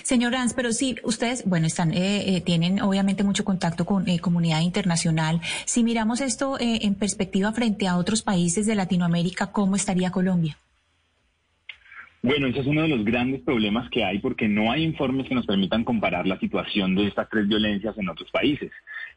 Señor 0.03 0.33
Ranz, 0.33 0.53
pero 0.53 0.71
sí, 0.71 0.95
ustedes, 1.03 1.43
bueno, 1.45 1.67
están, 1.67 1.93
eh, 1.93 2.35
eh, 2.35 2.41
tienen 2.41 2.81
obviamente 2.81 3.23
mucho 3.23 3.43
contacto 3.43 3.85
con 3.85 4.07
eh, 4.07 4.19
comunidad 4.19 4.61
internacional. 4.61 5.41
Si 5.65 5.83
miramos 5.83 6.21
esto 6.21 6.57
en 6.59 6.95
perspectiva 6.95 7.51
frente 7.53 7.87
a 7.87 7.97
otros 7.97 8.21
países 8.21 8.65
de 8.65 8.75
Latinoamérica, 8.75 9.51
¿cómo 9.51 9.75
estaría 9.75 10.11
Colombia? 10.11 10.57
Bueno, 12.21 12.47
ese 12.47 12.59
es 12.59 12.67
uno 12.67 12.81
de 12.81 12.89
los 12.89 13.05
grandes 13.05 13.41
problemas 13.41 13.89
que 13.89 14.03
hay 14.03 14.19
porque 14.19 14.47
no 14.47 14.71
hay 14.71 14.83
informes 14.83 15.27
que 15.27 15.35
nos 15.35 15.45
permitan 15.45 15.83
comparar 15.83 16.25
la 16.27 16.39
situación 16.39 16.95
de 16.95 17.07
estas 17.07 17.29
tres 17.29 17.47
violencias 17.47 17.97
en 17.97 18.09
otros 18.09 18.29
países. 18.31 18.71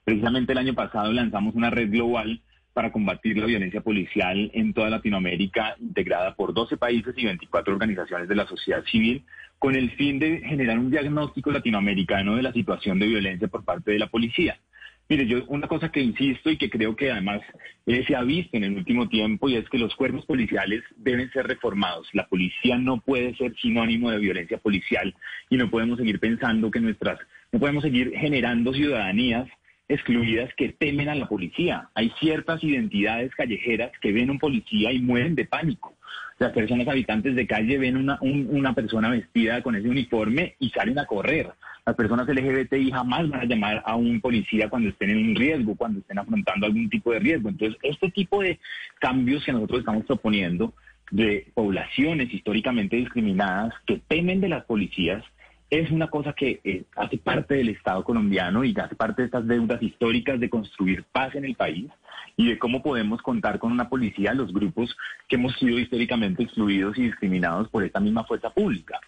Precisamente 0.04 0.52
el 0.52 0.58
año 0.58 0.74
pasado 0.74 1.12
lanzamos 1.12 1.54
una 1.54 1.70
red 1.70 1.90
global 1.90 2.40
para 2.72 2.92
combatir 2.92 3.36
la 3.36 3.46
violencia 3.46 3.80
policial 3.80 4.50
en 4.54 4.72
toda 4.72 4.90
Latinoamérica, 4.90 5.76
integrada 5.80 6.34
por 6.34 6.54
12 6.54 6.76
países 6.76 7.14
y 7.16 7.24
24 7.24 7.72
organizaciones 7.72 8.28
de 8.28 8.36
la 8.36 8.46
sociedad 8.46 8.84
civil, 8.84 9.24
con 9.58 9.74
el 9.74 9.90
fin 9.92 10.18
de 10.18 10.40
generar 10.40 10.78
un 10.78 10.90
diagnóstico 10.90 11.50
latinoamericano 11.50 12.36
de 12.36 12.42
la 12.42 12.52
situación 12.52 12.98
de 12.98 13.08
violencia 13.08 13.48
por 13.48 13.64
parte 13.64 13.92
de 13.92 13.98
la 13.98 14.08
policía. 14.08 14.58
Mire, 15.10 15.26
yo 15.26 15.44
una 15.48 15.66
cosa 15.66 15.90
que 15.90 16.00
insisto 16.00 16.50
y 16.50 16.56
que 16.56 16.70
creo 16.70 16.94
que 16.94 17.10
además 17.10 17.40
eh, 17.84 18.04
se 18.06 18.14
ha 18.14 18.22
visto 18.22 18.56
en 18.56 18.62
el 18.62 18.76
último 18.76 19.08
tiempo 19.08 19.48
y 19.48 19.56
es 19.56 19.68
que 19.68 19.76
los 19.76 19.92
cuerpos 19.96 20.24
policiales 20.24 20.84
deben 20.96 21.28
ser 21.32 21.48
reformados. 21.48 22.08
La 22.12 22.28
policía 22.28 22.78
no 22.78 23.00
puede 23.00 23.34
ser 23.34 23.56
sinónimo 23.56 24.12
de 24.12 24.18
violencia 24.18 24.58
policial 24.58 25.12
y 25.48 25.56
no 25.56 25.68
podemos 25.68 25.98
seguir 25.98 26.20
pensando 26.20 26.70
que 26.70 26.78
nuestras, 26.78 27.18
no 27.50 27.58
podemos 27.58 27.82
seguir 27.82 28.12
generando 28.16 28.72
ciudadanías 28.72 29.48
excluidas 29.90 30.54
que 30.56 30.70
temen 30.70 31.08
a 31.08 31.14
la 31.14 31.28
policía. 31.28 31.88
Hay 31.94 32.12
ciertas 32.20 32.62
identidades 32.62 33.34
callejeras 33.34 33.90
que 34.00 34.12
ven 34.12 34.30
un 34.30 34.38
policía 34.38 34.92
y 34.92 35.00
mueren 35.00 35.34
de 35.34 35.44
pánico. 35.44 35.94
Las 36.38 36.52
personas 36.52 36.88
habitantes 36.88 37.34
de 37.34 37.46
calle 37.46 37.76
ven 37.76 37.96
una, 37.96 38.18
una 38.22 38.72
persona 38.72 39.10
vestida 39.10 39.62
con 39.62 39.74
ese 39.74 39.88
uniforme 39.88 40.54
y 40.58 40.70
salen 40.70 40.98
a 40.98 41.06
correr. 41.06 41.50
Las 41.84 41.96
personas 41.96 42.28
LGBTI 42.28 42.92
jamás 42.92 43.28
van 43.28 43.40
a 43.40 43.44
llamar 43.44 43.82
a 43.84 43.96
un 43.96 44.20
policía 44.20 44.70
cuando 44.70 44.88
estén 44.88 45.10
en 45.10 45.30
un 45.30 45.34
riesgo, 45.34 45.74
cuando 45.74 45.98
estén 45.98 46.18
afrontando 46.18 46.66
algún 46.66 46.88
tipo 46.88 47.12
de 47.12 47.18
riesgo. 47.18 47.48
Entonces, 47.48 47.76
este 47.82 48.10
tipo 48.10 48.42
de 48.42 48.58
cambios 49.00 49.44
que 49.44 49.52
nosotros 49.52 49.80
estamos 49.80 50.06
proponiendo 50.06 50.72
de 51.10 51.48
poblaciones 51.52 52.32
históricamente 52.32 52.96
discriminadas 52.96 53.74
que 53.86 54.00
temen 54.06 54.40
de 54.40 54.48
las 54.48 54.64
policías, 54.64 55.24
es 55.70 55.90
una 55.90 56.08
cosa 56.08 56.32
que 56.32 56.60
eh, 56.64 56.82
hace 56.96 57.16
parte 57.18 57.54
del 57.54 57.68
Estado 57.68 58.02
colombiano 58.02 58.64
y 58.64 58.74
hace 58.76 58.96
parte 58.96 59.22
de 59.22 59.26
estas 59.26 59.46
deudas 59.46 59.80
históricas 59.80 60.40
de 60.40 60.50
construir 60.50 61.04
paz 61.12 61.34
en 61.36 61.44
el 61.44 61.54
país 61.54 61.88
y 62.36 62.48
de 62.48 62.58
cómo 62.58 62.82
podemos 62.82 63.22
contar 63.22 63.58
con 63.58 63.70
una 63.70 63.88
policía, 63.88 64.34
los 64.34 64.52
grupos 64.52 64.96
que 65.28 65.36
hemos 65.36 65.54
sido 65.58 65.78
históricamente 65.78 66.42
excluidos 66.42 66.98
y 66.98 67.02
discriminados 67.02 67.68
por 67.68 67.84
esta 67.84 68.00
misma 68.00 68.24
fuerza 68.24 68.50
pública. 68.50 68.98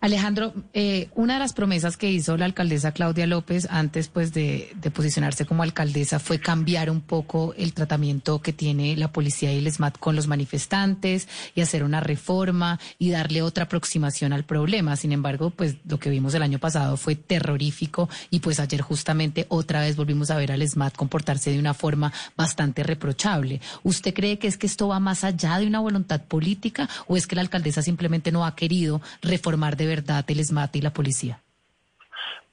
Alejandro, 0.00 0.54
eh, 0.72 1.10
una 1.14 1.34
de 1.34 1.40
las 1.40 1.52
promesas 1.52 1.98
que 1.98 2.10
hizo 2.10 2.38
la 2.38 2.46
alcaldesa 2.46 2.92
Claudia 2.92 3.26
López 3.26 3.68
antes 3.70 4.08
pues 4.08 4.32
de, 4.32 4.74
posicionarse 4.94 5.44
como 5.44 5.62
alcaldesa 5.62 6.18
fue 6.18 6.40
cambiar 6.40 6.90
un 6.90 7.02
poco 7.02 7.52
el 7.58 7.74
tratamiento 7.74 8.40
que 8.40 8.54
tiene 8.54 8.96
la 8.96 9.12
policía 9.12 9.52
y 9.52 9.58
el 9.58 9.70
SMAT 9.70 9.98
con 9.98 10.16
los 10.16 10.26
manifestantes 10.26 11.28
y 11.54 11.60
hacer 11.60 11.84
una 11.84 12.00
reforma 12.00 12.80
y 12.98 13.10
darle 13.10 13.42
otra 13.42 13.64
aproximación 13.64 14.32
al 14.32 14.44
problema. 14.44 14.96
Sin 14.96 15.12
embargo, 15.12 15.50
pues 15.50 15.76
lo 15.86 15.98
que 15.98 16.08
vimos 16.08 16.32
el 16.32 16.42
año 16.42 16.58
pasado 16.58 16.96
fue 16.96 17.14
terrorífico 17.14 18.08
y 18.30 18.40
pues 18.40 18.58
ayer 18.58 18.80
justamente 18.80 19.44
otra 19.50 19.82
vez 19.82 19.96
volvimos 19.96 20.30
a 20.30 20.36
ver 20.36 20.50
al 20.50 20.66
SMAT 20.66 20.96
comportarse 20.96 21.50
de 21.50 21.58
una 21.58 21.74
forma 21.74 22.10
bastante 22.38 22.84
reprochable. 22.84 23.60
¿Usted 23.82 24.14
cree 24.14 24.38
que 24.38 24.48
es 24.48 24.56
que 24.56 24.66
esto 24.66 24.88
va 24.88 24.98
más 24.98 25.24
allá 25.24 25.58
de 25.58 25.66
una 25.66 25.80
voluntad 25.80 26.22
política 26.22 26.88
o 27.06 27.18
es 27.18 27.26
que 27.26 27.36
la 27.36 27.42
alcaldesa 27.42 27.82
simplemente 27.82 28.32
no 28.32 28.46
ha 28.46 28.56
querido 28.56 29.02
reformar 29.20 29.76
de 29.76 29.89
verdad 29.90 30.24
el 30.28 30.44
SMAT 30.44 30.76
y 30.76 30.80
la 30.80 30.92
policía? 30.92 31.42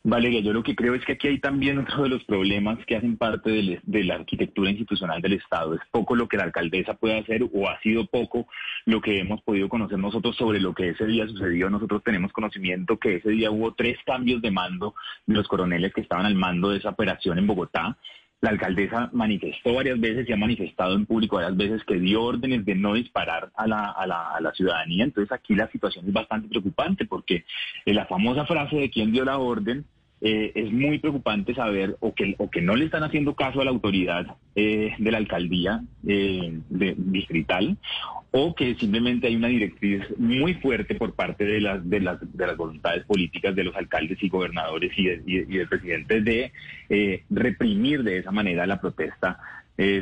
Valeria, 0.10 0.40
yo 0.40 0.54
lo 0.54 0.64
que 0.64 0.74
creo 0.74 0.96
es 0.96 1.04
que 1.04 1.14
aquí 1.14 1.28
hay 1.28 1.40
también 1.40 1.80
otro 1.80 2.04
de 2.04 2.10
los 2.10 2.24
problemas 2.24 2.80
que 2.86 2.96
hacen 2.96 3.18
parte 3.18 3.50
de, 3.50 4.04
la 4.06 4.16
arquitectura 4.16 4.70
institucional 4.70 5.22
del 5.22 5.34
Estado. 5.34 5.74
Es 5.74 5.82
poco 5.92 6.16
lo 6.16 6.30
que 6.30 6.38
la 6.38 6.46
alcaldesa 6.46 6.94
puede 6.94 7.20
hacer 7.20 7.44
o 7.44 7.68
ha 7.68 7.78
sido 7.82 8.06
poco 8.06 8.48
lo 8.86 9.02
que 9.02 9.20
hemos 9.20 9.42
podido 9.42 9.68
conocer 9.68 10.00
nosotros 10.00 10.38
sobre 10.38 10.62
lo 10.62 10.74
que 10.74 10.92
ese 10.92 11.06
día 11.06 11.28
sucedió. 11.28 11.70
Nosotros 11.70 12.04
tenemos 12.06 12.32
conocimiento 12.32 12.98
que 12.98 13.16
ese 13.18 13.32
día 13.32 13.52
hubo 13.52 13.74
tres 13.74 13.98
cambios 14.06 14.42
de 14.42 14.50
mando 14.50 14.96
de 15.26 15.36
los 15.36 15.48
coroneles 15.50 15.94
que 15.94 16.02
estaban 16.02 16.26
al 16.26 16.36
mando 16.36 16.70
de 16.70 16.78
esa 16.78 16.92
operación 16.92 17.38
en 17.38 17.48
Bogotá. 17.48 17.98
La 18.40 18.52
alcaldesa 18.52 19.10
manifestó 19.14 19.74
varias 19.74 20.00
veces 20.00 20.30
y 20.30 20.34
ha 20.34 20.38
manifestado 20.38 20.96
en 20.96 21.08
público 21.08 21.38
varias 21.38 21.58
veces 21.58 21.84
que 21.84 21.96
dio 21.96 22.22
órdenes 22.22 22.64
de 22.66 22.76
no 22.76 22.94
disparar 22.94 23.52
a 23.56 23.66
la, 23.66 23.90
a 23.90 24.06
la, 24.06 24.36
a 24.36 24.42
la 24.42 24.52
ciudadanía. 24.52 25.06
Entonces 25.06 25.32
aquí 25.32 25.56
la 25.56 25.70
situación 25.72 26.06
es 26.06 26.14
bastante 26.14 26.48
preocupante 26.48 27.06
porque 27.06 27.46
la 27.86 28.06
famosa 28.06 28.46
frase 28.46 28.76
de 28.76 28.90
quién 28.92 29.12
dio 29.12 29.26
la 29.26 29.40
orden 29.40 29.86
eh, 30.20 30.52
es 30.56 30.72
muy 30.72 30.98
preocupante 30.98 31.54
saber 31.54 31.96
o 32.00 32.16
que, 32.16 32.34
o 32.40 32.50
que 32.50 32.62
no 32.62 32.76
le 32.76 32.86
están 32.86 33.04
haciendo 33.04 33.36
caso 33.36 33.62
a 33.62 33.66
la 33.66 33.70
autoridad 33.70 34.26
eh, 34.56 34.96
de 34.98 35.12
la 35.12 35.20
alcaldía 35.20 35.82
eh, 36.08 36.60
de, 36.70 36.96
distrital 36.98 37.78
o 38.32 38.56
que 38.56 38.74
simplemente 38.76 39.28
hay 39.28 39.36
una 39.36 39.48
directriz 39.48 40.02
muy 40.18 40.56
fuerte 40.56 40.96
por 40.96 41.14
parte 41.14 41.46
de 41.46 41.62
las, 41.62 41.88
de 41.88 42.00
las, 42.00 42.18
de 42.36 42.48
las 42.48 42.58
voluntades 42.58 43.06
políticas 43.06 43.56
de 43.56 43.64
los 43.64 43.76
alcaldes 43.76 44.18
y 44.22 44.30
gobernadores 44.30 44.92
y, 44.98 45.08
y, 45.08 45.22
y 45.28 45.58
del 45.58 45.70
presidente 45.70 46.22
de 46.22 46.52
reprimir 47.30 48.02
de 48.02 48.18
esa 48.18 48.32
manera 48.32 48.66
la 48.66 48.82
protesta 48.82 49.40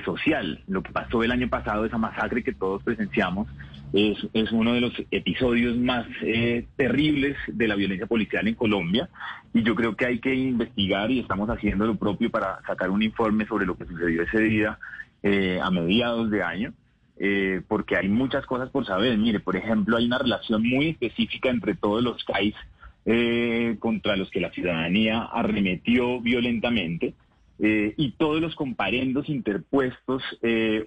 social. 0.05 0.63
Lo 0.67 0.81
que 0.81 0.91
pasó 0.93 1.21
el 1.21 1.31
año 1.31 1.49
pasado, 1.49 1.85
esa 1.85 1.97
masacre 1.97 2.43
que 2.43 2.53
todos 2.53 2.81
presenciamos, 2.83 3.47
es, 3.95 4.17
es 4.33 4.51
uno 4.51 4.73
de 4.73 4.81
los 4.81 4.93
episodios 5.11 5.77
más 5.77 6.05
eh, 6.21 6.65
terribles 6.75 7.37
de 7.47 7.67
la 7.67 7.75
violencia 7.75 8.07
policial 8.07 8.47
en 8.47 8.55
Colombia 8.55 9.09
y 9.53 9.63
yo 9.63 9.73
creo 9.75 9.95
que 9.95 10.05
hay 10.05 10.19
que 10.19 10.35
investigar 10.35 11.09
y 11.11 11.19
estamos 11.19 11.49
haciendo 11.49 11.85
lo 11.85 11.95
propio 11.95 12.29
para 12.29 12.61
sacar 12.67 12.89
un 12.89 13.03
informe 13.03 13.45
sobre 13.45 13.65
lo 13.65 13.77
que 13.77 13.85
sucedió 13.85 14.23
ese 14.23 14.39
día 14.39 14.77
eh, 15.23 15.59
a 15.61 15.71
mediados 15.71 16.29
de 16.29 16.43
año. 16.43 16.73
Eh, 17.17 17.61
porque 17.69 17.95
hay 17.95 18.09
muchas 18.09 18.45
cosas 18.45 18.69
por 18.69 18.85
saber. 18.85 19.17
Mire, 19.17 19.39
por 19.39 19.55
ejemplo, 19.55 19.95
hay 19.95 20.05
una 20.05 20.17
relación 20.17 20.61
muy 20.67 20.89
específica 20.89 21.49
entre 21.49 21.73
todos 21.73 22.03
los 22.03 22.21
CAIs 22.25 22.55
contra 23.79 24.15
los 24.17 24.31
que 24.31 24.41
la 24.41 24.49
ciudadanía 24.49 25.21
arremetió 25.21 26.19
violentamente 26.19 27.13
y 27.59 28.11
todos 28.17 28.41
los 28.41 28.55
comparendos 28.55 29.29
interpuestos 29.29 30.23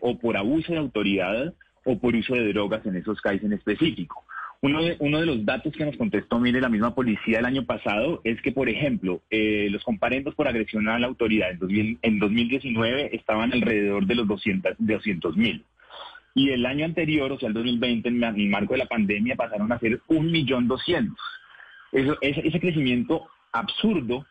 o 0.00 0.18
por 0.18 0.36
abuso 0.36 0.72
de 0.72 0.78
autoridad 0.78 1.54
o 1.84 1.98
por 1.98 2.14
uso 2.14 2.34
de 2.34 2.52
drogas 2.52 2.84
en 2.86 2.96
esos 2.96 3.20
CAIs 3.20 3.42
en 3.42 3.54
específico. 3.54 4.24
Uno 4.60 4.82
de, 4.82 4.96
uno 4.98 5.20
de 5.20 5.26
los 5.26 5.44
datos 5.44 5.72
que 5.72 5.84
nos 5.84 5.96
contestó, 5.96 6.40
mire, 6.40 6.60
la 6.60 6.68
misma 6.68 6.92
policía 6.94 7.38
el 7.38 7.44
año 7.44 7.64
pasado 7.64 8.20
es 8.24 8.42
que, 8.42 8.50
por 8.50 8.68
ejemplo, 8.68 9.22
eh, 9.30 9.68
los 9.70 9.84
comparendos 9.84 10.34
por 10.34 10.48
agresión 10.48 10.88
a 10.88 10.98
la 10.98 11.06
autoridad 11.06 11.50
en, 11.50 11.98
en 12.02 12.18
2019 12.18 13.14
estaban 13.14 13.52
alrededor 13.52 14.04
de 14.06 14.16
los 14.16 14.26
200 14.26 15.36
mil. 15.36 15.64
Y 16.34 16.50
el 16.50 16.66
año 16.66 16.84
anterior, 16.84 17.30
o 17.30 17.38
sea, 17.38 17.48
el 17.48 17.54
2020, 17.54 18.08
en 18.08 18.22
el 18.22 18.48
marco 18.48 18.74
de 18.74 18.78
la 18.78 18.86
pandemia, 18.86 19.36
pasaron 19.36 19.70
a 19.70 19.78
ser 19.78 20.00
un 20.08 20.30
millón 20.30 20.66
doscientos. 20.66 21.24
Eso, 21.92 22.18
ese, 22.20 22.46
ese 22.46 22.60
crecimiento 22.60 23.28
absurdo 23.52 24.26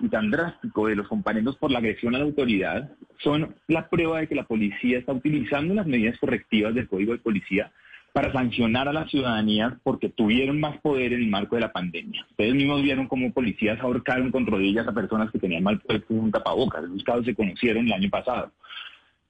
y 0.00 0.08
tan 0.08 0.30
drástico 0.30 0.86
de 0.86 0.96
los 0.96 1.08
comparendos 1.08 1.56
por 1.56 1.70
la 1.70 1.78
agresión 1.78 2.14
a 2.14 2.18
la 2.18 2.24
autoridad 2.24 2.90
son 3.18 3.56
la 3.66 3.88
prueba 3.88 4.20
de 4.20 4.28
que 4.28 4.34
la 4.34 4.44
policía 4.44 4.98
está 4.98 5.12
utilizando 5.12 5.74
las 5.74 5.86
medidas 5.86 6.18
correctivas 6.18 6.74
del 6.74 6.88
Código 6.88 7.12
de 7.12 7.18
Policía 7.18 7.72
para 8.12 8.32
sancionar 8.32 8.88
a 8.88 8.92
la 8.92 9.06
ciudadanía 9.06 9.78
porque 9.82 10.08
tuvieron 10.08 10.60
más 10.60 10.78
poder 10.80 11.12
en 11.12 11.20
el 11.20 11.28
marco 11.28 11.56
de 11.56 11.62
la 11.62 11.72
pandemia. 11.72 12.26
Ustedes 12.30 12.54
mismos 12.54 12.82
vieron 12.82 13.06
cómo 13.06 13.32
policías 13.32 13.78
ahorcaron 13.80 14.30
con 14.30 14.46
rodillas 14.46 14.88
a 14.88 14.92
personas 14.92 15.30
que 15.30 15.38
tenían 15.38 15.62
mal 15.62 15.80
puesto 15.80 16.14
un 16.14 16.30
tapabocas. 16.30 16.84
Esos 16.84 17.04
casos 17.04 17.24
se 17.24 17.34
conocieron 17.34 17.86
el 17.86 17.92
año 17.92 18.10
pasado. 18.10 18.52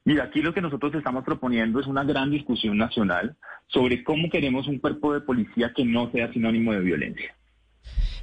Mira, 0.05 0.25
aquí 0.25 0.41
lo 0.41 0.55
que 0.55 0.63
nosotros 0.63 0.95
estamos 0.95 1.25
proponiendo 1.25 1.81
es 1.81 1.87
una 1.87 2.05
gran 2.05 2.31
discusión 2.31 2.79
nacional 2.79 3.37
sobre 3.67 4.03
cómo 4.03 4.31
queremos 4.31 4.67
un 4.67 4.79
cuerpo 4.79 5.13
de 5.13 5.21
policía 5.21 5.73
que 5.75 5.85
no 5.85 6.11
sea 6.11 6.33
sinónimo 6.33 6.73
de 6.73 6.81
violencia. 6.81 7.35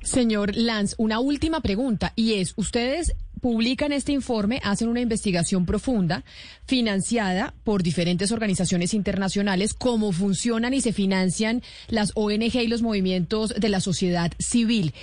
Señor 0.06 0.56
Lanz, 0.56 0.94
una 0.98 1.20
última 1.20 1.62
pregunta 1.62 2.14
y 2.16 2.36
es, 2.36 2.54
ustedes 2.58 3.16
publican 3.42 3.92
este 3.92 4.12
informe, 4.12 4.62
hacen 4.64 4.88
una 4.88 5.02
investigación 5.02 5.66
profunda 5.66 6.24
financiada 6.66 7.54
por 7.64 7.84
diferentes 7.84 8.32
organizaciones 8.32 8.94
internacionales, 8.94 9.74
cómo 9.74 10.12
funcionan 10.12 10.74
y 10.74 10.82
se 10.82 10.94
financian 10.94 11.62
las 11.88 12.12
ONG 12.16 12.56
y 12.56 12.68
los 12.68 12.82
movimientos 12.82 13.54
de 13.56 13.70
la 13.70 13.82
sociedad 13.82 14.32
civil. 14.39 14.94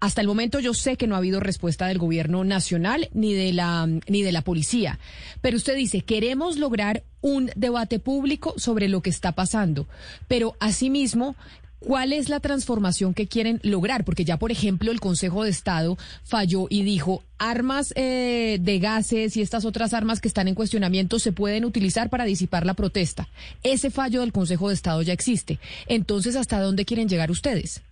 Hasta 0.00 0.20
el 0.20 0.26
momento 0.26 0.60
yo 0.60 0.74
sé 0.74 0.96
que 0.96 1.06
no 1.06 1.14
ha 1.14 1.18
habido 1.18 1.40
respuesta 1.40 1.86
del 1.86 1.96
gobierno 1.96 2.44
nacional 2.44 3.08
ni 3.14 3.32
de 3.32 3.54
la 3.54 3.86
ni 3.86 4.22
de 4.22 4.32
la 4.32 4.42
policía, 4.42 4.98
pero 5.40 5.56
usted 5.56 5.74
dice, 5.76 6.02
"Queremos 6.02 6.58
lograr 6.58 7.04
un 7.22 7.50
debate 7.56 7.98
público 7.98 8.52
sobre 8.58 8.88
lo 8.88 9.00
que 9.00 9.08
está 9.08 9.32
pasando", 9.32 9.86
pero 10.28 10.56
asimismo 10.60 11.36
¿Cuál 11.84 12.14
es 12.14 12.30
la 12.30 12.40
transformación 12.40 13.12
que 13.12 13.26
quieren 13.26 13.60
lograr? 13.62 14.06
Porque 14.06 14.24
ya, 14.24 14.38
por 14.38 14.50
ejemplo, 14.50 14.90
el 14.90 15.00
Consejo 15.00 15.44
de 15.44 15.50
Estado 15.50 15.98
falló 16.22 16.66
y 16.70 16.82
dijo, 16.82 17.22
armas 17.38 17.92
eh, 17.94 18.56
de 18.58 18.78
gases 18.78 19.36
y 19.36 19.42
estas 19.42 19.66
otras 19.66 19.92
armas 19.92 20.22
que 20.22 20.28
están 20.28 20.48
en 20.48 20.54
cuestionamiento 20.54 21.18
se 21.18 21.32
pueden 21.32 21.66
utilizar 21.66 22.08
para 22.08 22.24
disipar 22.24 22.64
la 22.64 22.72
protesta. 22.72 23.28
Ese 23.62 23.90
fallo 23.90 24.22
del 24.22 24.32
Consejo 24.32 24.68
de 24.68 24.74
Estado 24.74 25.02
ya 25.02 25.12
existe. 25.12 25.58
Entonces, 25.86 26.36
¿hasta 26.36 26.58
dónde 26.58 26.86
quieren 26.86 27.06
llegar 27.06 27.30
ustedes? 27.30 27.82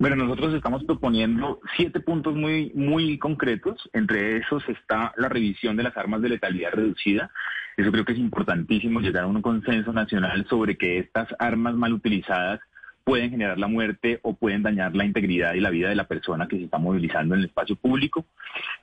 Bueno, 0.00 0.16
nosotros 0.16 0.52
estamos 0.52 0.82
proponiendo 0.82 1.60
siete 1.76 2.00
puntos 2.00 2.34
muy, 2.34 2.72
muy 2.74 3.16
concretos. 3.16 3.88
Entre 3.92 4.38
esos 4.38 4.68
está 4.68 5.14
la 5.16 5.28
revisión 5.28 5.76
de 5.76 5.84
las 5.84 5.96
armas 5.96 6.20
de 6.20 6.30
letalidad 6.30 6.72
reducida. 6.72 7.30
Eso 7.76 7.92
creo 7.92 8.04
que 8.04 8.12
es 8.12 8.18
importantísimo, 8.18 8.98
llegar 8.98 9.22
a 9.22 9.28
un 9.28 9.40
consenso 9.40 9.92
nacional 9.92 10.44
sobre 10.50 10.76
que 10.76 10.98
estas 10.98 11.28
armas 11.38 11.76
mal 11.76 11.92
utilizadas 11.92 12.58
pueden 13.04 13.30
generar 13.30 13.58
la 13.58 13.66
muerte 13.66 14.20
o 14.22 14.34
pueden 14.34 14.62
dañar 14.62 14.94
la 14.94 15.04
integridad 15.04 15.54
y 15.54 15.60
la 15.60 15.70
vida 15.70 15.88
de 15.88 15.94
la 15.94 16.06
persona 16.06 16.48
que 16.48 16.56
se 16.56 16.64
está 16.64 16.78
movilizando 16.78 17.34
en 17.34 17.40
el 17.40 17.46
espacio 17.46 17.76
público. 17.76 18.24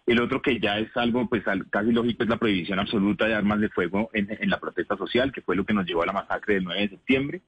El 0.05 0.21
otro 0.21 0.41
que 0.41 0.59
ya 0.59 0.77
es 0.79 0.95
algo 0.97 1.27
pues 1.27 1.43
casi 1.69 1.91
lógico 1.91 2.23
es 2.23 2.29
la 2.29 2.37
prohibición 2.37 2.79
absoluta 2.79 3.25
de 3.25 3.35
armas 3.35 3.59
de 3.59 3.69
fuego 3.69 4.09
en, 4.13 4.27
en 4.39 4.49
la 4.49 4.59
protesta 4.59 4.97
social, 4.97 5.31
que 5.31 5.41
fue 5.41 5.55
lo 5.55 5.65
que 5.65 5.73
nos 5.73 5.85
llevó 5.85 6.03
a 6.03 6.07
la 6.07 6.13
masacre 6.13 6.55
del 6.55 6.63
9 6.63 6.81
de 6.81 6.89
septiembre. 6.89 7.41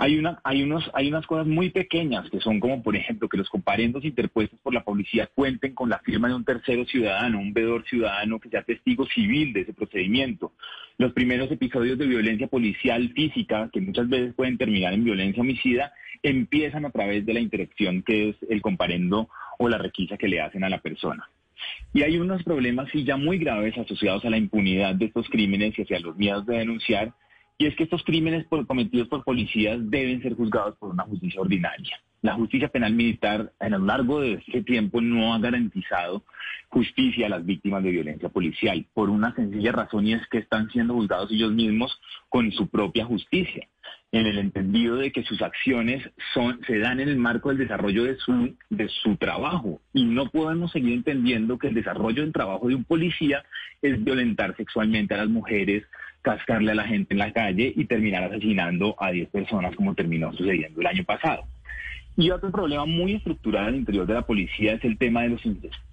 Hay, 0.00 0.16
una, 0.16 0.40
hay, 0.44 0.62
unos, 0.62 0.88
hay 0.94 1.08
unas 1.08 1.26
cosas 1.26 1.48
muy 1.48 1.70
pequeñas 1.70 2.30
que 2.30 2.38
son 2.38 2.60
como, 2.60 2.84
por 2.84 2.94
ejemplo, 2.94 3.28
que 3.28 3.36
los 3.36 3.48
comparendos 3.48 4.04
interpuestos 4.04 4.60
por 4.60 4.72
la 4.72 4.84
policía 4.84 5.28
cuenten 5.34 5.74
con 5.74 5.90
la 5.90 5.98
firma 5.98 6.28
de 6.28 6.34
un 6.34 6.44
tercero 6.44 6.84
ciudadano, 6.84 7.40
un 7.40 7.52
vedor 7.52 7.84
ciudadano 7.84 8.38
que 8.38 8.48
sea 8.48 8.62
testigo 8.62 9.06
civil 9.06 9.52
de 9.52 9.62
ese 9.62 9.72
procedimiento. 9.72 10.52
Los 10.98 11.12
primeros 11.12 11.50
episodios 11.50 11.98
de 11.98 12.06
violencia 12.06 12.46
policial 12.46 13.08
física, 13.12 13.70
que 13.72 13.80
muchas 13.80 14.08
veces 14.08 14.34
pueden 14.34 14.56
terminar 14.56 14.94
en 14.94 15.02
violencia 15.02 15.42
homicida, 15.42 15.92
empiezan 16.22 16.84
a 16.84 16.90
través 16.90 17.26
de 17.26 17.34
la 17.34 17.40
interacción 17.40 18.02
que 18.02 18.28
es 18.28 18.36
el 18.48 18.62
comparendo 18.62 19.28
o 19.58 19.68
la 19.68 19.78
requisa 19.78 20.16
que 20.16 20.28
le 20.28 20.40
hacen 20.40 20.62
a 20.62 20.68
la 20.68 20.78
persona. 20.78 21.28
Y 21.92 22.02
hay 22.02 22.18
unos 22.18 22.44
problemas 22.44 22.88
sí 22.92 23.02
ya 23.02 23.16
muy 23.16 23.38
graves 23.38 23.76
asociados 23.76 24.24
a 24.24 24.30
la 24.30 24.38
impunidad 24.38 24.94
de 24.94 25.06
estos 25.06 25.28
crímenes 25.28 25.76
y 25.76 25.82
hacia 25.82 25.98
los 25.98 26.16
miedos 26.16 26.46
de 26.46 26.58
denunciar, 26.58 27.12
y 27.58 27.66
es 27.66 27.74
que 27.74 27.84
estos 27.84 28.04
crímenes 28.04 28.46
cometidos 28.66 29.08
por 29.08 29.24
policías 29.24 29.78
deben 29.90 30.22
ser 30.22 30.34
juzgados 30.34 30.76
por 30.78 30.90
una 30.90 31.02
justicia 31.02 31.40
ordinaria. 31.40 32.00
La 32.22 32.34
justicia 32.34 32.68
penal 32.68 32.94
militar 32.94 33.52
a 33.58 33.68
lo 33.68 33.78
largo 33.78 34.20
de 34.20 34.34
este 34.34 34.62
tiempo 34.62 35.00
no 35.00 35.34
ha 35.34 35.38
garantizado 35.38 36.24
justicia 36.68 37.26
a 37.26 37.30
las 37.30 37.44
víctimas 37.44 37.82
de 37.82 37.90
violencia 37.90 38.28
policial 38.28 38.86
por 38.94 39.10
una 39.10 39.34
sencilla 39.34 39.72
razón 39.72 40.06
y 40.06 40.14
es 40.14 40.26
que 40.28 40.38
están 40.38 40.70
siendo 40.70 40.94
juzgados 40.94 41.32
ellos 41.32 41.52
mismos 41.52 42.00
con 42.28 42.50
su 42.52 42.68
propia 42.68 43.04
justicia 43.04 43.66
en 44.10 44.26
el 44.26 44.38
entendido 44.38 44.96
de 44.96 45.12
que 45.12 45.22
sus 45.22 45.42
acciones 45.42 46.02
son, 46.32 46.60
se 46.66 46.78
dan 46.78 47.00
en 47.00 47.08
el 47.08 47.18
marco 47.18 47.50
del 47.50 47.58
desarrollo 47.58 48.04
de 48.04 48.16
su, 48.16 48.56
de 48.70 48.88
su 48.88 49.16
trabajo. 49.16 49.80
Y 49.92 50.04
no 50.04 50.30
podemos 50.30 50.72
seguir 50.72 50.94
entendiendo 50.94 51.58
que 51.58 51.68
el 51.68 51.74
desarrollo 51.74 52.22
del 52.22 52.32
trabajo 52.32 52.68
de 52.68 52.74
un 52.74 52.84
policía 52.84 53.44
es 53.82 54.02
violentar 54.02 54.56
sexualmente 54.56 55.14
a 55.14 55.18
las 55.18 55.28
mujeres, 55.28 55.84
cascarle 56.22 56.72
a 56.72 56.76
la 56.76 56.84
gente 56.84 57.14
en 57.14 57.18
la 57.18 57.32
calle 57.32 57.72
y 57.74 57.84
terminar 57.84 58.24
asesinando 58.24 58.96
a 58.98 59.10
10 59.10 59.28
personas 59.28 59.76
como 59.76 59.94
terminó 59.94 60.32
sucediendo 60.32 60.80
el 60.80 60.86
año 60.86 61.04
pasado. 61.04 61.44
Y 62.18 62.32
otro 62.32 62.50
problema 62.50 62.84
muy 62.84 63.12
estructural 63.12 63.66
al 63.66 63.76
interior 63.76 64.04
de 64.04 64.14
la 64.14 64.22
policía 64.22 64.72
es 64.72 64.84
el 64.84 64.98
tema 64.98 65.22
de 65.22 65.28
los 65.28 65.40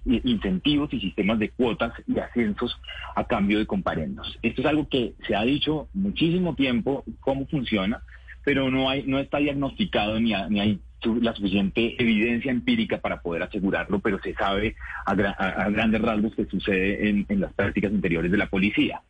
incentivos 0.04 0.92
y 0.92 0.98
sistemas 0.98 1.38
de 1.38 1.50
cuotas 1.50 1.92
y 2.04 2.18
ascensos 2.18 2.76
a 3.14 3.22
cambio 3.28 3.60
de 3.60 3.66
comparendos. 3.66 4.36
Esto 4.42 4.62
es 4.62 4.66
algo 4.66 4.88
que 4.88 5.14
se 5.24 5.36
ha 5.36 5.44
dicho 5.44 5.88
muchísimo 5.94 6.56
tiempo 6.56 7.04
cómo 7.20 7.46
funciona, 7.46 8.02
pero 8.44 8.72
no 8.72 8.90
hay 8.90 9.04
no 9.04 9.20
está 9.20 9.38
diagnosticado 9.38 10.18
ni, 10.18 10.32
ni 10.50 10.58
hay 10.58 10.80
la 11.22 11.32
suficiente 11.32 11.94
evidencia 12.02 12.50
empírica 12.50 12.98
para 12.98 13.22
poder 13.22 13.44
asegurarlo, 13.44 14.00
pero 14.00 14.20
se 14.20 14.34
sabe 14.34 14.74
a, 15.04 15.14
grandes 15.14 16.02
rasgos 16.02 16.34
que 16.34 16.46
sucede 16.46 17.08
en 17.08 17.40
las 17.40 17.52
prácticas 17.52 17.92
interiores 17.92 18.32
de 18.32 18.38
la 18.38 18.48
policía. 18.48 19.00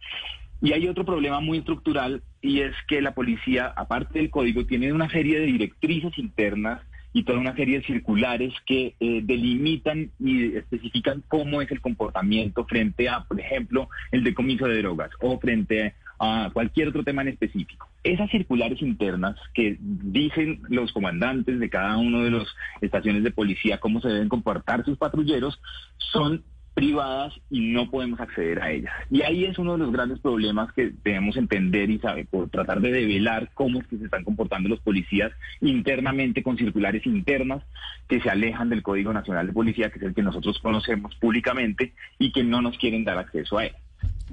Y 0.61 0.73
hay 0.73 0.87
otro 0.87 1.07
problema 1.07 1.41
muy 1.41 1.59
estructural 1.59 2.23
y 2.43 2.61
es 2.61 2.75
que 2.89 3.01
la 3.01 3.15
policía, 3.15 3.73
aparte 3.75 4.19
del 4.19 4.29
código, 4.29 4.67
tiene 4.67 4.93
una 4.93 5.09
serie 5.09 5.41
de 5.41 5.47
directrices 5.47 6.19
internas 6.19 6.83
y 7.12 7.25
toda 7.25 7.38
una 7.38 7.57
serie 7.57 7.79
de 7.79 7.87
circulares 7.87 8.53
que 8.66 8.95
eh, 9.01 9.21
delimitan 9.23 10.11
y 10.21 10.57
especifican 10.57 11.23
cómo 11.29 11.62
es 11.62 11.71
el 11.71 11.81
comportamiento 11.81 12.64
frente 12.66 13.09
a, 13.09 13.25
por 13.25 13.40
ejemplo, 13.40 13.88
el 14.12 14.23
decomiso 14.23 14.66
de 14.66 14.79
drogas 14.79 15.11
o 15.21 15.38
frente 15.38 15.95
a 16.19 16.51
cualquier 16.53 16.88
otro 16.88 17.05
tema 17.05 17.23
en 17.23 17.29
específico. 17.29 17.88
Esas 18.03 18.31
circulares 18.31 18.81
internas 18.81 19.37
que 19.55 19.77
dicen 19.81 20.61
los 20.69 20.92
comandantes 20.92 21.59
de 21.59 21.71
cada 21.71 21.97
uno 21.97 22.23
de 22.23 22.31
las 22.31 22.47
estaciones 22.81 23.23
de 23.23 23.31
policía 23.31 23.79
cómo 23.79 24.01
se 24.01 24.09
deben 24.09 24.29
comportar 24.29 24.85
sus 24.85 24.97
patrulleros 24.97 25.61
son 25.99 26.42
privadas 26.77 27.33
y 27.49 27.73
no 27.73 27.91
podemos 27.91 28.21
acceder 28.21 28.62
a 28.62 28.71
ellas. 28.71 28.93
Y 29.11 29.23
ahí 29.23 29.47
es 29.47 29.59
uno 29.59 29.73
de 29.73 29.79
los 29.79 29.91
grandes 29.91 30.19
problemas 30.21 30.71
que 30.75 30.93
debemos 31.03 31.39
entender 31.39 31.89
y 31.89 31.99
saber, 31.99 32.27
por 32.27 32.51
tratar 32.51 32.83
de 32.83 32.93
develar 32.93 33.51
cómo 33.55 33.81
es 33.81 33.87
que 33.87 33.97
se 33.97 34.05
están 34.05 34.25
comportando 34.25 34.69
los 34.69 34.81
policías 34.81 35.33
internamente 35.62 36.43
con 36.43 36.59
circulares 36.59 37.07
internas 37.07 37.62
que 38.09 38.21
se 38.21 38.29
alejan 38.29 38.69
del 38.69 38.83
Código 38.83 39.11
Nacional 39.15 39.47
de 39.47 39.55
Policía, 39.55 39.89
que 39.89 39.99
es 39.99 40.05
el 40.05 40.15
que 40.15 40.23
nosotros 40.23 40.59
conocemos 40.59 41.15
públicamente 41.15 41.95
y 42.19 42.31
que 42.31 42.45
no 42.45 42.61
nos 42.61 42.77
quieren 42.77 43.05
dar 43.05 43.17
acceso 43.17 43.57
a 43.57 43.65
él. 43.65 43.73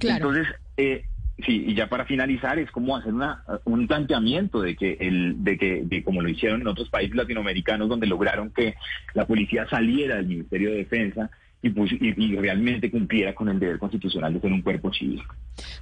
Entonces, 0.01 0.47
eh, 0.75 1.06
Sí, 1.43 1.65
y 1.67 1.73
ya 1.73 1.89
para 1.89 2.06
finalizar 2.06 2.60
es 2.60 2.69
como 2.69 2.95
hacer 2.95 3.12
una, 3.12 3.43
un 3.63 3.88
planteamiento 3.88 4.62
de 4.62 4.75
que 4.75 4.97
el, 4.99 5.43
de 5.43 5.58
que, 5.58 5.82
de 5.84 6.03
como 6.03 6.21
lo 6.21 6.29
hicieron 6.29 6.62
en 6.62 6.67
otros 6.67 6.89
países 6.89 7.15
latinoamericanos 7.15 7.89
donde 7.89 8.06
lograron 8.06 8.51
que 8.51 8.75
la 9.15 9.25
policía 9.25 9.67
saliera 9.67 10.17
del 10.17 10.27
Ministerio 10.27 10.69
de 10.69 10.77
Defensa 10.77 11.32
pues, 11.69 11.91
y, 11.93 12.36
realmente 12.36 12.91
cumpliera 12.91 13.34
con 13.34 13.49
el 13.49 13.60
deber 13.60 13.80
constitucional 13.80 14.34
de 14.34 14.41
ser 14.41 14.52
un 14.52 14.62
cuerpo 14.62 14.91
civil. 14.93 15.21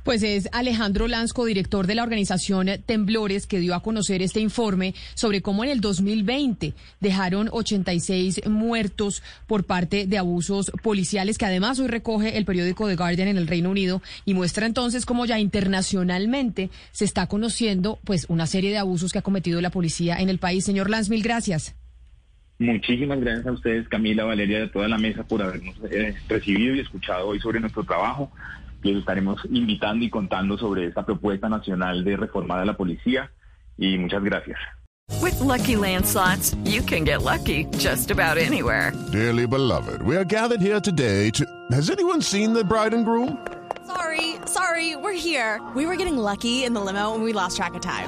Pues 0.04 0.22
es 0.24 0.50
Alejandro 0.52 1.08
Lansco, 1.08 1.46
director 1.46 1.88
de 1.88 1.96
la 1.96 2.04
organización 2.04 2.68
Temblores, 2.86 3.48
que 3.48 3.60
dio 3.60 3.74
a 3.74 3.82
conocer 3.82 4.22
este 4.22 4.40
informe 4.40 4.94
sobre 5.16 5.42
cómo 5.42 5.64
en 5.64 5.72
el 5.72 5.82
2020 5.82 6.74
dejaron 7.00 7.50
86 7.52 8.48
muertos 8.48 9.24
por 9.48 9.64
parte 9.64 10.06
de 10.06 10.18
abusos 10.18 10.72
policiales, 10.84 11.38
que 11.38 11.46
además 11.46 11.80
hoy 11.80 11.88
recoge 11.88 12.38
el 12.38 12.46
periódico 12.46 12.88
The 12.88 12.96
Guardian 12.96 13.30
en 13.30 13.38
el 13.38 13.48
Reino 13.48 13.70
Unido 13.70 14.02
y 14.26 14.34
muestra 14.34 14.66
entonces 14.66 15.06
cómo 15.06 15.26
ya 15.26 15.40
internacionalmente 15.40 16.70
se 16.92 17.06
está 17.06 17.28
conociendo 17.28 18.00
pues 18.04 18.26
una 18.30 18.46
serie 18.46 18.72
de 18.72 18.78
abusos 18.78 19.12
que 19.12 19.20
ha 19.20 19.24
cometido 19.24 19.62
la 19.62 19.72
policía 19.72 20.18
en 20.18 20.30
el 20.30 20.38
país. 20.38 20.66
Señor 20.66 20.90
Lanz, 20.90 21.10
mil 21.10 21.24
gracias. 21.24 21.76
Muchísimas 22.62 23.20
gracias 23.20 23.48
a 23.48 23.52
ustedes, 23.54 23.88
Camila, 23.88 24.24
Valeria, 24.24 24.60
de 24.60 24.68
toda 24.68 24.88
la 24.88 25.00
mesa, 25.00 25.24
por 25.24 25.42
habernos 25.42 25.76
eh, 25.90 26.14
recibido 26.30 26.76
y 26.76 26.80
escuchado 26.82 27.30
hoy 27.30 27.40
sobre 27.40 27.60
nuestro 27.60 27.84
trabajo. 27.84 28.32
Les 28.84 28.98
estaremos 28.98 29.42
invitando 29.50 30.06
y 30.06 30.12
contando 30.12 30.60
sobre 30.60 30.86
esta 30.86 31.04
propuesta 31.04 31.50
nacional 31.50 32.04
de 32.04 32.18
reforma 32.18 32.60
de 32.60 32.68
la 32.68 32.78
policía. 32.78 33.32
Y 33.80 33.98
muchas 33.98 34.24
gracias. 34.24 34.60
With 35.24 35.40
lucky 35.40 35.76
landslots, 35.76 36.56
you 36.64 36.84
can 36.84 37.04
get 37.04 37.24
lucky 37.24 37.66
just 37.80 38.12
about 38.12 38.38
anywhere. 38.38 38.94
Dearly 39.12 39.48
beloved, 39.48 40.04
we 40.04 40.16
are 40.16 40.24
gathered 40.24 40.62
here 40.62 40.80
today 40.80 41.32
to. 41.32 41.44
Has 41.72 41.90
anyone 41.90 42.22
seen 42.22 42.54
the 42.54 42.64
bride 42.64 42.94
and 42.94 43.06
groom? 43.06 43.40
Sorry, 43.88 44.36
sorry, 44.46 44.96
we're 44.98 45.18
here. 45.18 45.60
We 45.76 45.88
were 45.88 45.96
getting 45.96 46.16
lucky 46.16 46.64
in 46.64 46.76
the 46.76 46.82
limo 46.82 47.16
and 47.16 47.24
we 47.24 47.34
lost 47.34 47.58
track 47.58 47.74
of 47.74 47.82
time. 47.82 48.08